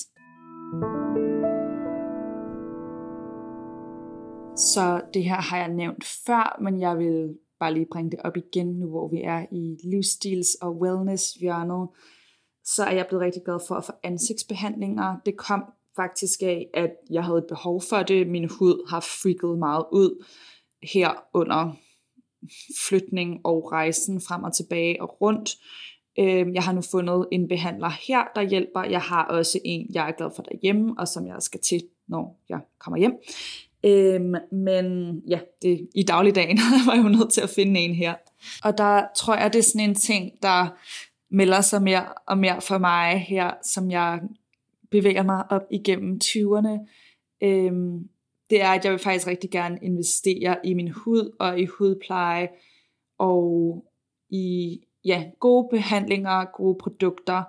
Så 4.57 5.01
det 5.15 5.25
her 5.25 5.41
har 5.41 5.59
jeg 5.59 5.69
nævnt 5.69 6.05
før, 6.05 6.59
men 6.63 6.81
jeg 6.81 6.99
vil 6.99 7.37
bare 7.61 7.75
lige 7.75 7.87
bringe 7.93 8.11
det 8.11 8.21
op 8.25 8.37
igen, 8.37 8.67
nu 8.67 8.89
hvor 8.89 9.09
vi 9.09 9.23
er 9.23 9.47
i 9.53 9.77
livsstils- 9.85 10.59
og 10.63 10.77
wellness-hjørnet. 10.81 11.89
Så 12.65 12.85
er 12.85 12.95
jeg 12.95 13.07
blevet 13.09 13.25
rigtig 13.25 13.43
glad 13.45 13.59
for 13.69 13.75
at 13.75 13.85
få 13.85 13.93
ansigtsbehandlinger. 14.03 15.17
Det 15.27 15.37
kom 15.37 15.65
faktisk 15.97 16.43
af, 16.43 16.71
at 16.75 16.91
jeg 17.11 17.25
havde 17.25 17.39
et 17.39 17.47
behov 17.49 17.83
for 17.89 18.03
det. 18.03 18.29
Min 18.29 18.51
hud 18.59 18.91
har 18.91 19.01
freaket 19.01 19.59
meget 19.59 19.85
ud 19.93 20.25
her 20.83 21.11
under 21.35 21.77
flytning 22.89 23.41
og 23.45 23.73
rejsen 23.73 24.21
frem 24.21 24.43
og 24.43 24.55
tilbage 24.55 25.03
og 25.03 25.21
rundt. 25.21 25.51
Øh, 26.19 26.55
jeg 26.55 26.63
har 26.63 26.73
nu 26.73 26.81
fundet 26.91 27.27
en 27.33 27.49
behandler 27.49 27.89
her, 27.89 28.25
der 28.35 28.43
hjælper. 28.43 28.83
Jeg 28.83 29.01
har 29.01 29.25
også 29.25 29.59
en, 29.65 29.87
jeg 29.95 30.09
er 30.09 30.13
glad 30.13 30.31
for 30.37 30.43
derhjemme, 30.43 30.95
og 30.99 31.09
som 31.09 31.27
jeg 31.27 31.37
skal 31.41 31.61
til, 31.61 31.83
når 32.09 32.41
jeg 32.49 32.61
kommer 32.79 32.99
hjem. 32.99 33.13
Øhm, 33.85 34.35
men 34.53 35.17
ja, 35.29 35.41
det, 35.63 35.89
i 35.95 36.03
dagligdagen 36.03 36.59
var 36.87 36.95
jeg 36.95 37.05
jo 37.05 37.09
nødt 37.09 37.33
til 37.33 37.41
at 37.41 37.51
finde 37.51 37.81
en 37.81 37.95
her. 37.95 38.15
Og 38.65 38.79
der 38.79 39.07
tror 39.17 39.37
jeg, 39.37 39.53
det 39.53 39.59
er 39.59 39.63
sådan 39.63 39.89
en 39.89 39.95
ting, 39.95 40.33
der 40.43 40.67
melder 41.31 41.61
sig 41.61 41.83
mere 41.83 42.05
og 42.27 42.39
mere 42.39 42.61
for 42.61 42.79
mig 42.79 43.21
her, 43.29 43.51
som 43.63 43.91
jeg 43.91 44.21
bevæger 44.91 45.23
mig 45.23 45.45
op 45.51 45.63
igennem 45.71 46.21
20'erne. 46.25 46.89
Øhm, 47.43 48.09
det 48.51 48.63
er, 48.63 48.69
at 48.69 48.85
jeg 48.85 48.93
vil 48.93 48.99
faktisk 48.99 49.27
rigtig 49.27 49.51
gerne 49.51 49.79
investere 49.83 50.57
i 50.65 50.75
min 50.75 50.91
hud 50.91 51.37
og 51.41 51.61
i 51.61 51.67
hudpleje 51.67 52.49
og 53.19 53.85
i 54.31 54.79
ja, 55.05 55.31
gode 55.41 55.69
behandlinger, 55.71 56.45
gode 56.57 56.79
produkter 56.81 57.43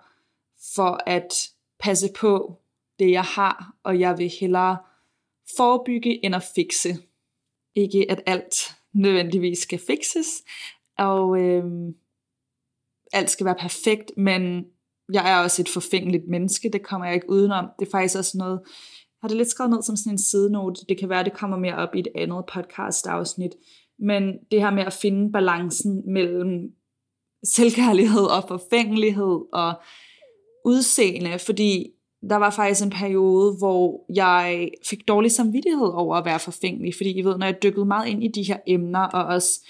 for 0.75 0.99
at 1.05 1.49
passe 1.79 2.09
på 2.19 2.59
det, 2.99 3.11
jeg 3.11 3.23
har, 3.23 3.75
og 3.83 3.99
jeg 3.99 4.17
vil 4.17 4.31
hellere 4.39 4.77
forebygge 5.57 6.25
end 6.25 6.35
at 6.35 6.43
fikse. 6.55 6.97
Ikke 7.75 8.11
at 8.11 8.21
alt 8.25 8.55
nødvendigvis 8.93 9.59
skal 9.59 9.79
fikses, 9.79 10.43
og 10.97 11.39
øhm, 11.39 11.95
alt 13.13 13.29
skal 13.29 13.45
være 13.45 13.55
perfekt, 13.55 14.11
men 14.17 14.65
jeg 15.13 15.31
er 15.31 15.43
også 15.43 15.61
et 15.61 15.69
forfængeligt 15.69 16.27
menneske, 16.27 16.69
det 16.69 16.83
kommer 16.83 17.05
jeg 17.05 17.15
ikke 17.15 17.29
udenom. 17.29 17.65
Det 17.79 17.87
er 17.87 17.91
faktisk 17.91 18.17
også 18.17 18.37
noget, 18.37 18.61
har 19.23 19.27
det 19.27 19.37
lidt 19.37 19.49
skrevet 19.49 19.71
ned 19.71 19.81
som 19.83 19.95
sådan 19.95 20.13
en 20.13 20.17
sidenote, 20.17 20.85
det 20.89 20.99
kan 20.99 21.09
være, 21.09 21.23
det 21.23 21.33
kommer 21.33 21.57
mere 21.57 21.75
op 21.75 21.95
i 21.95 21.99
et 21.99 22.07
andet 22.15 22.45
podcast 22.53 23.07
afsnit, 23.07 23.51
men 23.99 24.23
det 24.51 24.61
her 24.61 24.71
med 24.71 24.83
at 24.83 24.93
finde 24.93 25.31
balancen 25.31 26.13
mellem 26.13 26.71
selvkærlighed 27.43 28.23
og 28.23 28.43
forfængelighed 28.47 29.41
og 29.53 29.73
udseende, 30.65 31.39
fordi 31.39 31.91
der 32.29 32.35
var 32.35 32.49
faktisk 32.49 32.83
en 32.83 32.89
periode, 32.89 33.55
hvor 33.57 34.05
jeg 34.15 34.69
fik 34.89 35.07
dårlig 35.07 35.31
samvittighed 35.31 35.87
over 35.93 36.15
at 36.15 36.25
være 36.25 36.39
forfængelig, 36.39 36.93
fordi 36.95 37.11
I 37.11 37.21
ved, 37.21 37.37
når 37.37 37.45
jeg 37.45 37.63
dykkede 37.63 37.85
meget 37.85 38.07
ind 38.07 38.23
i 38.23 38.27
de 38.27 38.43
her 38.43 38.57
emner, 38.67 38.99
og 38.99 39.25
også 39.25 39.67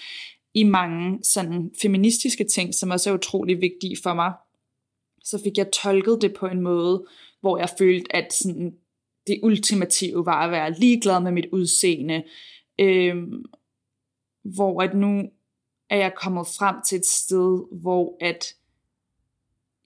i 0.54 0.62
mange 0.62 1.18
sådan 1.22 1.70
feministiske 1.82 2.44
ting, 2.54 2.74
som 2.74 2.90
også 2.90 3.10
er 3.10 3.14
utrolig 3.14 3.60
vigtige 3.60 3.96
for 4.02 4.14
mig, 4.14 4.32
så 5.24 5.40
fik 5.44 5.58
jeg 5.58 5.70
tolket 5.72 6.18
det 6.22 6.34
på 6.34 6.46
en 6.46 6.60
måde, 6.60 7.04
hvor 7.40 7.58
jeg 7.58 7.68
følte, 7.78 8.16
at 8.16 8.32
sådan, 8.32 8.74
det 9.26 9.40
ultimative 9.42 10.26
var 10.26 10.44
at 10.44 10.50
være 10.50 10.72
ligeglad 10.72 11.20
med 11.20 11.32
mit 11.32 11.46
udseende. 11.52 12.24
Øhm, 12.80 13.44
hvor 14.44 14.82
at 14.82 14.94
nu 14.94 15.30
er 15.90 15.96
jeg 15.96 16.14
kommet 16.14 16.46
frem 16.46 16.76
til 16.86 16.98
et 16.98 17.06
sted, 17.06 17.80
hvor 17.80 18.16
at 18.20 18.54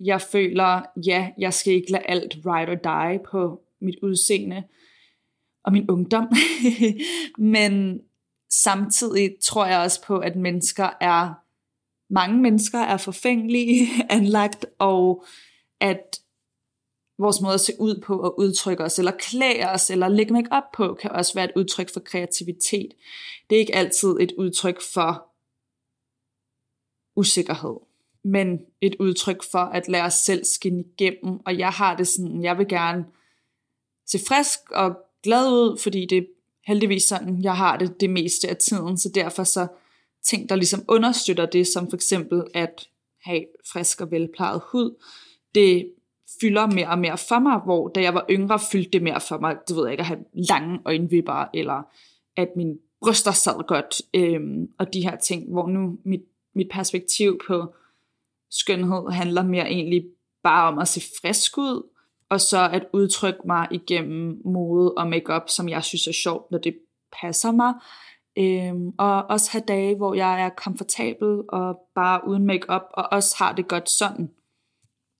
jeg 0.00 0.20
føler, 0.20 0.82
ja, 1.06 1.30
jeg 1.38 1.54
skal 1.54 1.72
ikke 1.72 1.92
lade 1.92 2.06
alt 2.06 2.36
ride 2.46 2.70
or 2.70 2.74
die 2.74 3.20
på 3.30 3.62
mit 3.80 3.96
udseende 4.02 4.62
og 5.64 5.72
min 5.72 5.90
ungdom. 5.90 6.32
Men 7.38 8.00
samtidig 8.50 9.36
tror 9.42 9.66
jeg 9.66 9.78
også 9.78 10.02
på, 10.06 10.18
at 10.18 10.36
mennesker 10.36 10.90
er, 11.00 11.34
mange 12.12 12.38
mennesker 12.42 12.78
er 12.78 12.96
forfængelige 12.96 13.88
anlagt, 14.10 14.66
og 14.78 15.24
at 15.80 16.20
vores 17.18 17.40
måde 17.40 17.54
at 17.54 17.60
se 17.60 17.72
ud 17.78 18.00
på 18.06 18.20
og 18.20 18.38
udtrykke 18.38 18.84
os, 18.84 18.98
eller 18.98 19.12
klæde 19.18 19.64
os, 19.74 19.90
eller 19.90 20.08
lægge 20.08 20.32
make 20.32 20.52
op 20.52 20.72
på, 20.74 20.94
kan 21.00 21.10
også 21.10 21.34
være 21.34 21.44
et 21.44 21.52
udtryk 21.56 21.92
for 21.92 22.00
kreativitet. 22.00 22.88
Det 23.50 23.56
er 23.56 23.60
ikke 23.60 23.74
altid 23.74 24.16
et 24.20 24.32
udtryk 24.38 24.80
for 24.94 25.28
usikkerhed, 27.16 27.76
men 28.24 28.60
et 28.80 28.96
udtryk 29.00 29.42
for 29.50 29.58
at 29.58 29.88
lade 29.88 30.02
os 30.02 30.14
selv 30.14 30.44
skinne 30.44 30.84
igennem. 30.98 31.40
Og 31.46 31.58
jeg 31.58 31.70
har 31.70 31.96
det 31.96 32.08
sådan, 32.08 32.42
jeg 32.42 32.58
vil 32.58 32.68
gerne 32.68 33.04
se 34.06 34.18
frisk 34.28 34.58
og 34.70 34.96
glad 35.22 35.52
ud, 35.52 35.78
fordi 35.78 36.06
det 36.06 36.18
er 36.18 36.22
heldigvis 36.66 37.02
sådan, 37.02 37.42
jeg 37.42 37.56
har 37.56 37.76
det 37.76 38.00
det 38.00 38.10
meste 38.10 38.48
af 38.48 38.56
tiden, 38.56 38.98
så 38.98 39.08
derfor 39.14 39.44
så 39.44 39.66
ting, 40.22 40.48
der 40.48 40.56
ligesom 40.56 40.84
understøtter 40.88 41.46
det, 41.46 41.66
som 41.66 41.90
for 41.90 41.96
eksempel 41.96 42.44
at 42.54 42.88
have 43.22 43.44
frisk 43.72 44.00
og 44.00 44.10
velplejet 44.10 44.62
hud, 44.72 45.02
det 45.54 45.92
fylder 46.40 46.66
mere 46.66 46.88
og 46.88 46.98
mere 46.98 47.18
for 47.18 47.38
mig, 47.38 47.58
hvor 47.58 47.88
da 47.88 48.00
jeg 48.02 48.14
var 48.14 48.26
yngre, 48.30 48.58
fyldte 48.72 48.90
det 48.90 49.02
mere 49.02 49.20
for 49.20 49.38
mig, 49.38 49.56
det 49.68 49.76
ved 49.76 49.84
jeg 49.84 49.92
ikke, 49.92 50.00
at 50.00 50.06
have 50.06 50.24
lange 50.32 50.80
øjenvipper, 50.84 51.44
eller 51.54 51.82
at 52.36 52.48
min 52.56 52.78
bryster 53.02 53.32
sad 53.32 53.66
godt, 53.66 54.02
øhm, 54.14 54.68
og 54.78 54.94
de 54.94 55.02
her 55.02 55.16
ting, 55.16 55.52
hvor 55.52 55.66
nu 55.68 55.98
mit, 56.04 56.22
mit 56.54 56.68
perspektiv 56.70 57.40
på 57.48 57.74
skønhed 58.50 59.10
handler 59.10 59.42
mere 59.42 59.68
egentlig 59.68 60.04
bare 60.42 60.68
om 60.68 60.78
at 60.78 60.88
se 60.88 61.00
frisk 61.22 61.58
ud, 61.58 61.88
og 62.30 62.40
så 62.40 62.70
at 62.72 62.86
udtrykke 62.92 63.40
mig 63.44 63.68
igennem 63.70 64.40
mode 64.44 64.94
og 64.94 65.06
makeup, 65.06 65.48
som 65.48 65.68
jeg 65.68 65.84
synes 65.84 66.06
er 66.06 66.12
sjovt, 66.12 66.50
når 66.50 66.58
det 66.58 66.78
passer 67.22 67.52
mig. 67.52 67.74
Øhm, 68.38 68.88
og 68.98 69.24
også 69.24 69.50
have 69.52 69.64
dage, 69.68 69.96
hvor 69.96 70.14
jeg 70.14 70.42
er 70.42 70.48
komfortabel 70.48 71.42
og 71.48 71.78
bare 71.94 72.20
uden 72.28 72.46
makeup 72.46 72.82
og 72.92 73.08
også 73.12 73.34
har 73.38 73.52
det 73.52 73.68
godt 73.68 73.90
sådan. 73.90 74.30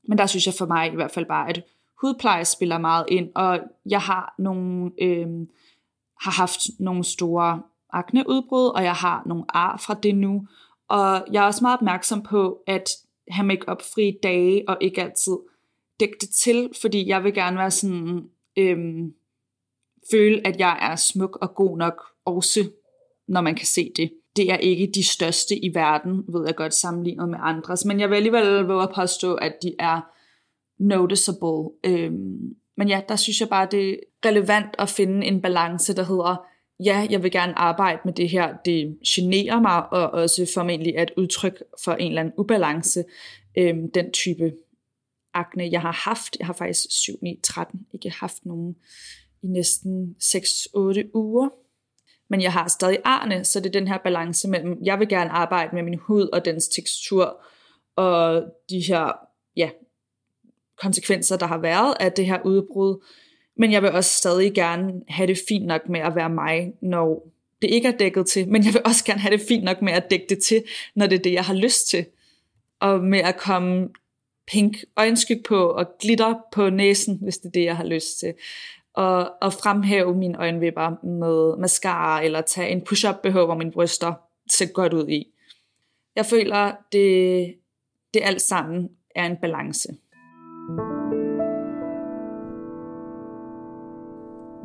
Men 0.09 0.19
der 0.19 0.27
synes 0.27 0.47
jeg 0.47 0.55
for 0.59 0.67
mig 0.67 0.93
i 0.93 0.95
hvert 0.95 1.11
fald 1.11 1.27
bare, 1.27 1.49
at 1.49 1.65
hudpleje 2.01 2.45
spiller 2.45 2.79
meget 2.79 3.05
ind, 3.09 3.31
og 3.35 3.61
jeg 3.87 4.01
har 4.01 4.35
nogle, 4.39 4.91
øh, 5.03 5.29
har 6.21 6.31
haft 6.31 6.61
nogle 6.79 7.05
store 7.05 7.63
akneudbrud, 7.91 8.67
og 8.67 8.85
jeg 8.85 8.95
har 8.95 9.23
nogle 9.27 9.45
ar 9.49 9.77
fra 9.77 9.95
det 9.95 10.15
nu. 10.15 10.47
Og 10.89 11.27
jeg 11.33 11.43
er 11.43 11.47
også 11.47 11.65
meget 11.65 11.79
opmærksom 11.79 12.23
på 12.23 12.63
at 12.67 12.91
have 13.29 13.47
make 13.47 13.65
fri 13.67 14.19
dage, 14.23 14.69
og 14.69 14.77
ikke 14.81 15.03
altid 15.03 15.37
dække 16.01 16.17
det 16.21 16.31
til, 16.31 16.71
fordi 16.81 17.09
jeg 17.09 17.25
vil 17.25 17.35
gerne 17.35 17.57
være 17.57 17.71
sådan, 17.71 18.31
øhm, 18.57 19.15
føle, 20.11 20.47
at 20.47 20.59
jeg 20.59 20.79
er 20.81 20.97
smuk 20.97 21.39
og 21.41 21.55
god 21.55 21.79
nok, 21.79 22.03
også 22.25 22.71
når 23.29 23.41
man 23.41 23.55
kan 23.55 23.67
se 23.67 23.93
det. 23.97 24.13
Det 24.39 24.51
er 24.51 24.57
ikke 24.57 24.91
de 24.95 25.05
største 25.05 25.65
i 25.65 25.75
verden, 25.75 26.25
ved 26.29 26.47
jeg 26.47 26.57
godt, 26.57 26.75
sammenlignet 26.75 27.29
med 27.29 27.39
andres, 27.43 27.85
men 27.85 28.01
jeg 28.01 28.11
vil 28.11 28.17
alligevel 28.17 28.65
våge 28.65 28.83
at 28.83 28.93
påstå, 28.95 29.35
at 29.35 29.53
de 29.63 29.75
er 29.79 30.01
noticeable. 30.79 31.71
Øhm, 31.85 32.55
men 32.77 32.89
ja, 32.89 33.01
der 33.09 33.17
synes 33.17 33.41
jeg 33.41 33.49
bare, 33.49 33.69
det 33.71 33.91
er 33.91 33.97
relevant 34.29 34.75
at 34.79 34.89
finde 34.89 35.27
en 35.27 35.43
balance, 35.43 35.97
der 35.97 36.05
hedder, 36.05 36.47
ja, 36.85 37.07
jeg 37.11 37.23
vil 37.23 37.31
gerne 37.31 37.59
arbejde 37.59 37.99
med 38.05 38.13
det 38.13 38.29
her, 38.29 38.57
det 38.65 38.99
generer 39.07 39.61
mig, 39.61 39.93
og 39.93 40.11
også 40.11 40.51
formentlig 40.55 40.95
et 40.99 41.11
udtryk 41.17 41.63
for 41.85 41.93
en 41.93 42.09
eller 42.09 42.21
anden 42.21 42.35
ubalance, 42.37 43.05
øhm, 43.59 43.91
den 43.91 44.13
type 44.13 44.53
akne, 45.35 45.69
jeg 45.73 45.81
har 45.81 46.03
haft. 46.05 46.37
Jeg 46.39 46.47
har 46.47 46.55
faktisk 46.55 46.87
7, 46.91 47.13
9, 47.23 47.41
13 47.43 47.87
ikke 47.93 48.11
haft 48.11 48.47
nogen 48.47 48.77
i 49.43 49.47
næsten 49.47 50.17
6-8 50.23 51.11
uger. 51.15 51.49
Men 52.31 52.43
jeg 52.43 52.53
har 52.53 52.69
stadig 52.69 52.99
arne, 53.05 53.45
så 53.45 53.61
det 53.61 53.67
er 53.67 53.81
den 53.81 53.89
her 53.89 53.99
balance 53.99 54.49
mellem, 54.49 54.79
jeg 54.85 54.99
vil 54.99 55.09
gerne 55.09 55.31
arbejde 55.31 55.75
med 55.75 55.83
min 55.83 55.99
hud 55.99 56.29
og 56.33 56.45
dens 56.45 56.69
tekstur, 56.69 57.41
og 57.97 58.45
de 58.71 58.81
her 58.81 59.13
ja, 59.57 59.71
konsekvenser, 60.81 61.37
der 61.37 61.47
har 61.47 61.59
været 61.59 61.95
af 62.01 62.13
det 62.13 62.27
her 62.27 62.39
udbrud. 62.45 63.05
Men 63.57 63.73
jeg 63.73 63.83
vil 63.83 63.91
også 63.91 64.11
stadig 64.11 64.55
gerne 64.55 64.93
have 65.09 65.27
det 65.27 65.39
fint 65.49 65.67
nok 65.67 65.89
med 65.89 66.01
at 66.01 66.15
være 66.15 66.31
mig, 66.31 66.73
når 66.83 67.33
det 67.63 67.71
ikke 67.71 67.89
er 67.89 67.97
dækket 67.97 68.27
til. 68.27 68.49
Men 68.49 68.65
jeg 68.65 68.75
vil 68.75 68.83
også 68.85 69.05
gerne 69.05 69.21
have 69.21 69.37
det 69.37 69.47
fint 69.49 69.65
nok 69.65 69.83
med 69.83 69.93
at 69.93 70.11
dække 70.11 70.27
det 70.29 70.39
til, 70.43 70.65
når 70.95 71.07
det 71.07 71.19
er 71.19 71.23
det, 71.23 71.33
jeg 71.33 71.45
har 71.45 71.55
lyst 71.55 71.89
til. 71.89 72.07
Og 72.81 73.01
med 73.01 73.19
at 73.19 73.37
komme 73.37 73.89
pink 74.47 74.77
øjenskyg 74.97 75.43
på 75.49 75.65
og 75.71 75.87
glitter 76.01 76.35
på 76.53 76.71
næsen, 76.71 77.19
hvis 77.23 77.39
det 77.39 77.47
er 77.47 77.53
det, 77.53 77.65
jeg 77.65 77.77
har 77.77 77.85
lyst 77.85 78.19
til 78.19 78.35
at, 78.99 79.31
at 79.43 79.53
fremhæve 79.53 80.15
mine 80.15 80.39
øjenvipper 80.39 81.07
med 81.07 81.57
mascara, 81.57 82.25
eller 82.25 82.41
tage 82.41 82.71
en 82.71 82.85
push-up 82.85 83.17
BH, 83.23 83.33
hvor 83.33 83.55
mine 83.55 83.73
bryster 83.73 84.15
ser 84.51 84.73
godt 84.73 84.93
ud 84.93 85.09
i. 85.09 85.33
Jeg 86.17 86.27
føler, 86.27 86.73
det, 86.93 87.55
det 88.15 88.21
alt 88.25 88.43
sammen 88.43 88.89
er 89.15 89.27
en 89.27 89.37
balance. 89.37 89.89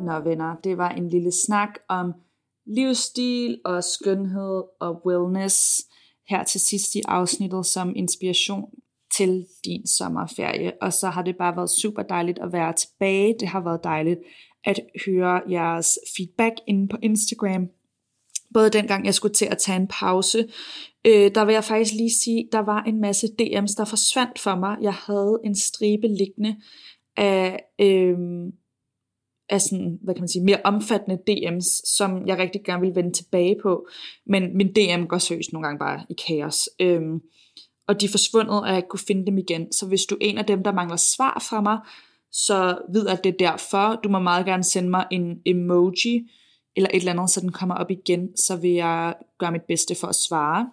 Nå 0.00 0.20
venner, 0.20 0.56
det 0.64 0.78
var 0.78 0.90
en 0.90 1.08
lille 1.08 1.32
snak 1.32 1.78
om 1.88 2.12
livsstil 2.66 3.60
og 3.64 3.84
skønhed 3.84 4.62
og 4.80 5.06
wellness 5.06 5.82
her 6.28 6.44
til 6.44 6.60
sidst 6.60 6.94
i 6.94 7.02
afsnittet 7.08 7.66
som 7.66 7.92
inspiration 7.96 8.70
til 9.16 9.46
din 9.64 9.86
sommerferie. 9.86 10.72
Og 10.82 10.92
så 10.92 11.08
har 11.08 11.22
det 11.22 11.36
bare 11.36 11.56
været 11.56 11.70
super 11.70 12.02
dejligt 12.02 12.38
at 12.38 12.52
være 12.52 12.72
tilbage. 12.72 13.34
Det 13.40 13.48
har 13.48 13.60
været 13.60 13.84
dejligt 13.84 14.20
at 14.64 14.80
høre 15.06 15.40
jeres 15.50 15.98
feedback 16.16 16.54
inde 16.66 16.88
på 16.88 16.96
Instagram. 17.02 17.68
Både 18.54 18.70
dengang 18.70 19.06
jeg 19.06 19.14
skulle 19.14 19.34
til 19.34 19.46
at 19.46 19.58
tage 19.58 19.76
en 19.76 19.88
pause, 19.88 20.48
øh, 21.06 21.34
der 21.34 21.44
vil 21.44 21.52
jeg 21.52 21.64
faktisk 21.64 21.94
lige 21.94 22.14
sige, 22.22 22.48
der 22.52 22.58
var 22.58 22.82
en 22.82 23.00
masse 23.00 23.26
DM's, 23.26 23.76
der 23.76 23.84
forsvandt 23.84 24.38
for 24.38 24.54
mig. 24.54 24.76
Jeg 24.82 24.94
havde 24.94 25.38
en 25.44 25.54
stribe 25.54 26.08
liggende 26.08 26.56
af, 27.16 27.64
øh, 27.80 28.18
af 29.48 29.60
sådan, 29.60 29.98
hvad 30.02 30.14
kan 30.14 30.22
man 30.22 30.28
sige, 30.28 30.44
mere 30.44 30.60
omfattende 30.64 31.18
DM's, 31.30 31.96
som 31.96 32.26
jeg 32.26 32.38
rigtig 32.38 32.64
gerne 32.64 32.80
vil 32.80 32.94
vende 32.94 33.12
tilbage 33.12 33.56
på. 33.62 33.86
Men 34.26 34.56
min 34.56 34.72
DM 34.72 35.04
går 35.04 35.18
seriøst 35.18 35.52
nogle 35.52 35.66
gange 35.66 35.78
bare 35.78 36.06
i 36.10 36.14
kaos. 36.26 36.68
Øh, 36.80 37.02
og 37.86 38.00
de 38.00 38.06
er 38.06 38.10
forsvundet, 38.10 38.60
og 38.60 38.68
jeg 38.68 38.76
ikke 38.76 38.88
kunne 38.88 39.06
finde 39.06 39.26
dem 39.26 39.38
igen. 39.38 39.72
Så 39.72 39.86
hvis 39.86 40.06
du 40.06 40.14
er 40.14 40.18
en 40.20 40.38
af 40.38 40.44
dem, 40.44 40.62
der 40.62 40.72
mangler 40.72 40.96
svar 40.96 41.44
fra 41.48 41.60
mig, 41.60 41.78
så 42.32 42.78
ved 42.92 43.06
at 43.06 43.24
det 43.24 43.32
er 43.32 43.36
derfor. 43.38 44.00
Du 44.04 44.08
må 44.08 44.18
meget 44.18 44.46
gerne 44.46 44.64
sende 44.64 44.90
mig 44.90 45.06
en 45.10 45.40
emoji, 45.46 46.30
eller 46.76 46.90
et 46.90 46.96
eller 46.96 47.12
andet, 47.12 47.30
så 47.30 47.40
den 47.40 47.52
kommer 47.52 47.74
op 47.74 47.90
igen, 47.90 48.36
så 48.36 48.56
vil 48.56 48.70
jeg 48.70 49.14
gøre 49.38 49.52
mit 49.52 49.62
bedste 49.62 49.94
for 49.94 50.06
at 50.06 50.14
svare. 50.14 50.70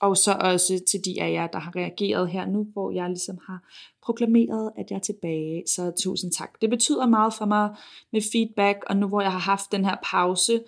Og 0.00 0.16
så 0.16 0.36
også 0.40 0.80
til 0.90 1.04
de 1.04 1.22
af 1.22 1.32
jer, 1.32 1.46
der 1.46 1.58
har 1.58 1.76
reageret 1.76 2.30
her 2.30 2.46
nu, 2.46 2.66
hvor 2.72 2.90
jeg 2.90 3.08
ligesom 3.08 3.38
har 3.46 3.58
proklameret, 4.02 4.70
at 4.78 4.90
jeg 4.90 4.96
er 4.96 5.00
tilbage. 5.00 5.62
Så 5.66 5.92
tusind 6.02 6.32
tak. 6.32 6.50
Det 6.60 6.70
betyder 6.70 7.06
meget 7.06 7.34
for 7.34 7.44
mig 7.44 7.70
med 8.12 8.20
feedback, 8.32 8.78
og 8.86 8.96
nu 8.96 9.08
hvor 9.08 9.20
jeg 9.20 9.32
har 9.32 9.38
haft 9.38 9.72
den 9.72 9.84
her 9.84 9.96
pause, 10.04 10.60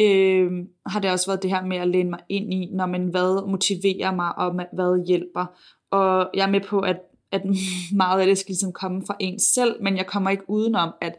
øh, 0.00 0.50
har 0.86 1.00
det 1.00 1.10
også 1.10 1.26
været 1.26 1.42
det 1.42 1.50
her 1.50 1.64
med 1.64 1.76
at 1.76 1.88
læne 1.88 2.10
mig 2.10 2.20
ind 2.28 2.54
i, 2.54 2.68
når 2.72 2.86
man 2.86 3.04
hvad 3.04 3.48
motiverer 3.48 4.14
mig, 4.14 4.38
og 4.38 4.52
hvad 4.72 5.06
hjælper. 5.06 5.46
Og 5.90 6.30
jeg 6.34 6.46
er 6.46 6.50
med 6.50 6.60
på, 6.60 6.80
at, 6.80 6.96
at 7.32 7.42
meget 7.92 8.20
af 8.20 8.26
det 8.26 8.38
skal 8.38 8.52
ligesom 8.52 8.72
komme 8.72 9.02
fra 9.06 9.16
en 9.20 9.40
selv, 9.40 9.82
men 9.82 9.96
jeg 9.96 10.06
kommer 10.06 10.30
ikke 10.30 10.50
udenom, 10.50 10.90
at 11.00 11.18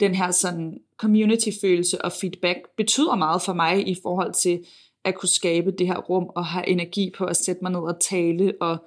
den 0.00 0.14
her 0.14 0.30
sådan 0.30 0.78
community-følelse 0.96 2.04
og 2.04 2.12
feedback 2.20 2.58
betyder 2.76 3.14
meget 3.16 3.42
for 3.42 3.52
mig 3.52 3.88
i 3.88 3.96
forhold 4.02 4.32
til 4.32 4.64
at 5.04 5.14
kunne 5.14 5.28
skabe 5.28 5.70
det 5.70 5.86
her 5.86 5.98
rum 5.98 6.24
og 6.36 6.46
have 6.46 6.68
energi 6.68 7.12
på 7.18 7.24
at 7.24 7.36
sætte 7.36 7.62
mig 7.62 7.72
ned 7.72 7.80
og 7.80 8.00
tale 8.00 8.54
og 8.60 8.84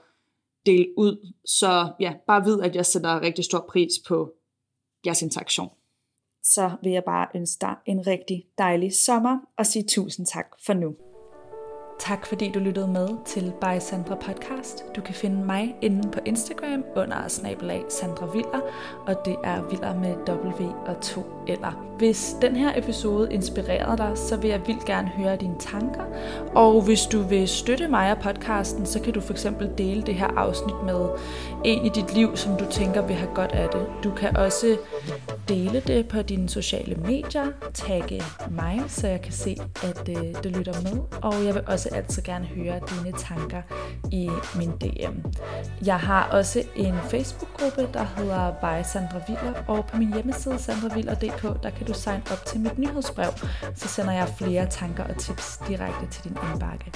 dele 0.66 0.88
ud. 0.98 1.34
Så 1.46 1.88
ja, 2.00 2.14
bare 2.28 2.44
vid, 2.46 2.62
at 2.62 2.76
jeg 2.76 2.86
sætter 2.86 3.22
rigtig 3.22 3.46
stor 3.46 3.66
pris 3.70 3.92
på 4.08 4.34
jeres 5.06 5.22
interaktion. 5.22 5.70
Så 6.46 6.72
vil 6.84 6.92
jeg 6.92 7.04
bare 7.04 7.28
ønske 7.36 7.62
dig 7.62 7.76
en 7.86 8.08
rigtig 8.08 8.46
dejlig 8.58 8.94
sommer 8.94 9.40
og 9.58 9.66
sige 9.66 9.86
tusind 9.88 10.26
tak 10.26 10.46
for 10.66 10.74
nu. 10.74 10.96
Tak 12.00 12.26
fordi 12.26 12.52
du 12.52 12.60
lyttede 12.60 12.88
med 12.88 13.10
til 13.26 13.54
By 13.62 13.80
Sandra 13.80 14.16
Podcast. 14.16 14.86
Du 14.96 15.02
kan 15.02 15.16
finde 15.16 15.46
mig 15.46 15.76
inde 15.82 16.12
på 16.12 16.20
Instagram 16.26 16.84
under 16.96 17.28
snabelag 17.28 17.84
Sandra 17.90 18.26
Viller, 18.26 18.62
og 19.08 19.26
det 19.26 19.36
er 19.44 19.70
Viller 19.70 20.00
med 20.00 20.16
W 20.28 20.66
og 20.86 21.02
2 21.02 21.22
eller. 21.48 21.86
Hvis 21.98 22.36
den 22.42 22.56
her 22.56 22.72
episode 22.76 23.34
inspirerede 23.34 23.98
dig, 23.98 24.12
så 24.16 24.38
vil 24.38 24.50
jeg 24.50 24.62
vildt 24.68 24.86
gerne 24.86 25.08
høre 25.08 25.36
dine 25.36 25.56
tanker. 25.60 26.02
Og 26.56 26.82
hvis 26.82 27.02
du 27.02 27.22
vil 27.22 27.48
støtte 27.48 27.88
mig 27.88 28.12
og 28.12 28.18
podcasten, 28.18 28.86
så 28.86 29.00
kan 29.00 29.14
du 29.14 29.22
for 29.22 29.34
eksempel 29.34 29.72
dele 29.78 30.02
det 30.02 30.16
her 30.16 30.28
afsnit 30.28 30.76
med 30.86 31.10
en 31.66 31.86
i 31.86 31.90
dit 31.90 32.14
liv, 32.14 32.36
som 32.36 32.58
du 32.58 32.66
tænker 32.70 33.02
vil 33.02 33.16
have 33.16 33.32
godt 33.36 33.52
af 33.52 33.70
det. 33.70 33.86
Du 34.04 34.12
kan 34.12 34.38
også 34.38 34.78
dele 35.50 35.80
det 35.80 36.08
på 36.08 36.22
dine 36.22 36.50
sociale 36.50 36.96
medier, 36.96 37.46
tagge 37.74 38.24
mig, 38.50 38.82
så 38.88 39.08
jeg 39.08 39.22
kan 39.22 39.34
se, 39.34 39.58
at 39.84 40.10
øh, 40.10 40.44
du 40.44 40.50
lytter 40.50 40.82
med. 40.82 41.02
Og 41.22 41.46
jeg 41.46 41.54
vil 41.54 41.64
også 41.68 41.90
altid 41.94 42.24
gerne 42.24 42.46
høre 42.46 42.80
dine 42.90 43.18
tanker 43.18 43.62
i 44.12 44.30
min 44.56 44.72
DM. 44.72 45.28
Jeg 45.86 46.00
har 46.00 46.30
også 46.32 46.64
en 46.76 46.96
Facebook-gruppe, 47.10 47.90
der 47.94 48.06
hedder 48.18 48.52
By 48.52 48.84
Sandra 48.84 49.20
Viller, 49.28 49.54
og 49.68 49.86
på 49.86 49.98
min 49.98 50.14
hjemmeside 50.14 50.60
sandraviller.dk, 50.60 51.35
der 51.64 51.70
kan 51.70 51.88
du 51.88 51.94
sign 51.94 52.22
op 52.32 52.46
til 52.46 52.60
mit 52.60 52.78
nyhedsbrev, 52.80 53.32
så 53.76 53.88
sender 53.88 54.14
jeg 54.14 54.28
flere 54.38 54.66
tanker 54.70 55.04
og 55.04 55.18
tips 55.18 55.60
direkte 55.68 56.08
til 56.12 56.24
din 56.24 56.38
indbakke. 56.52 56.92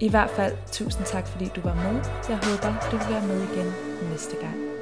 I 0.00 0.08
hvert 0.08 0.30
fald, 0.30 0.56
tusind 0.72 1.04
tak 1.06 1.26
fordi 1.26 1.50
du 1.56 1.60
var 1.60 1.74
med. 1.74 2.04
Jeg 2.28 2.36
håber, 2.36 2.88
du 2.90 2.96
vil 2.96 3.06
være 3.14 3.26
med 3.26 3.42
igen 3.42 3.72
næste 4.10 4.36
gang. 4.36 4.81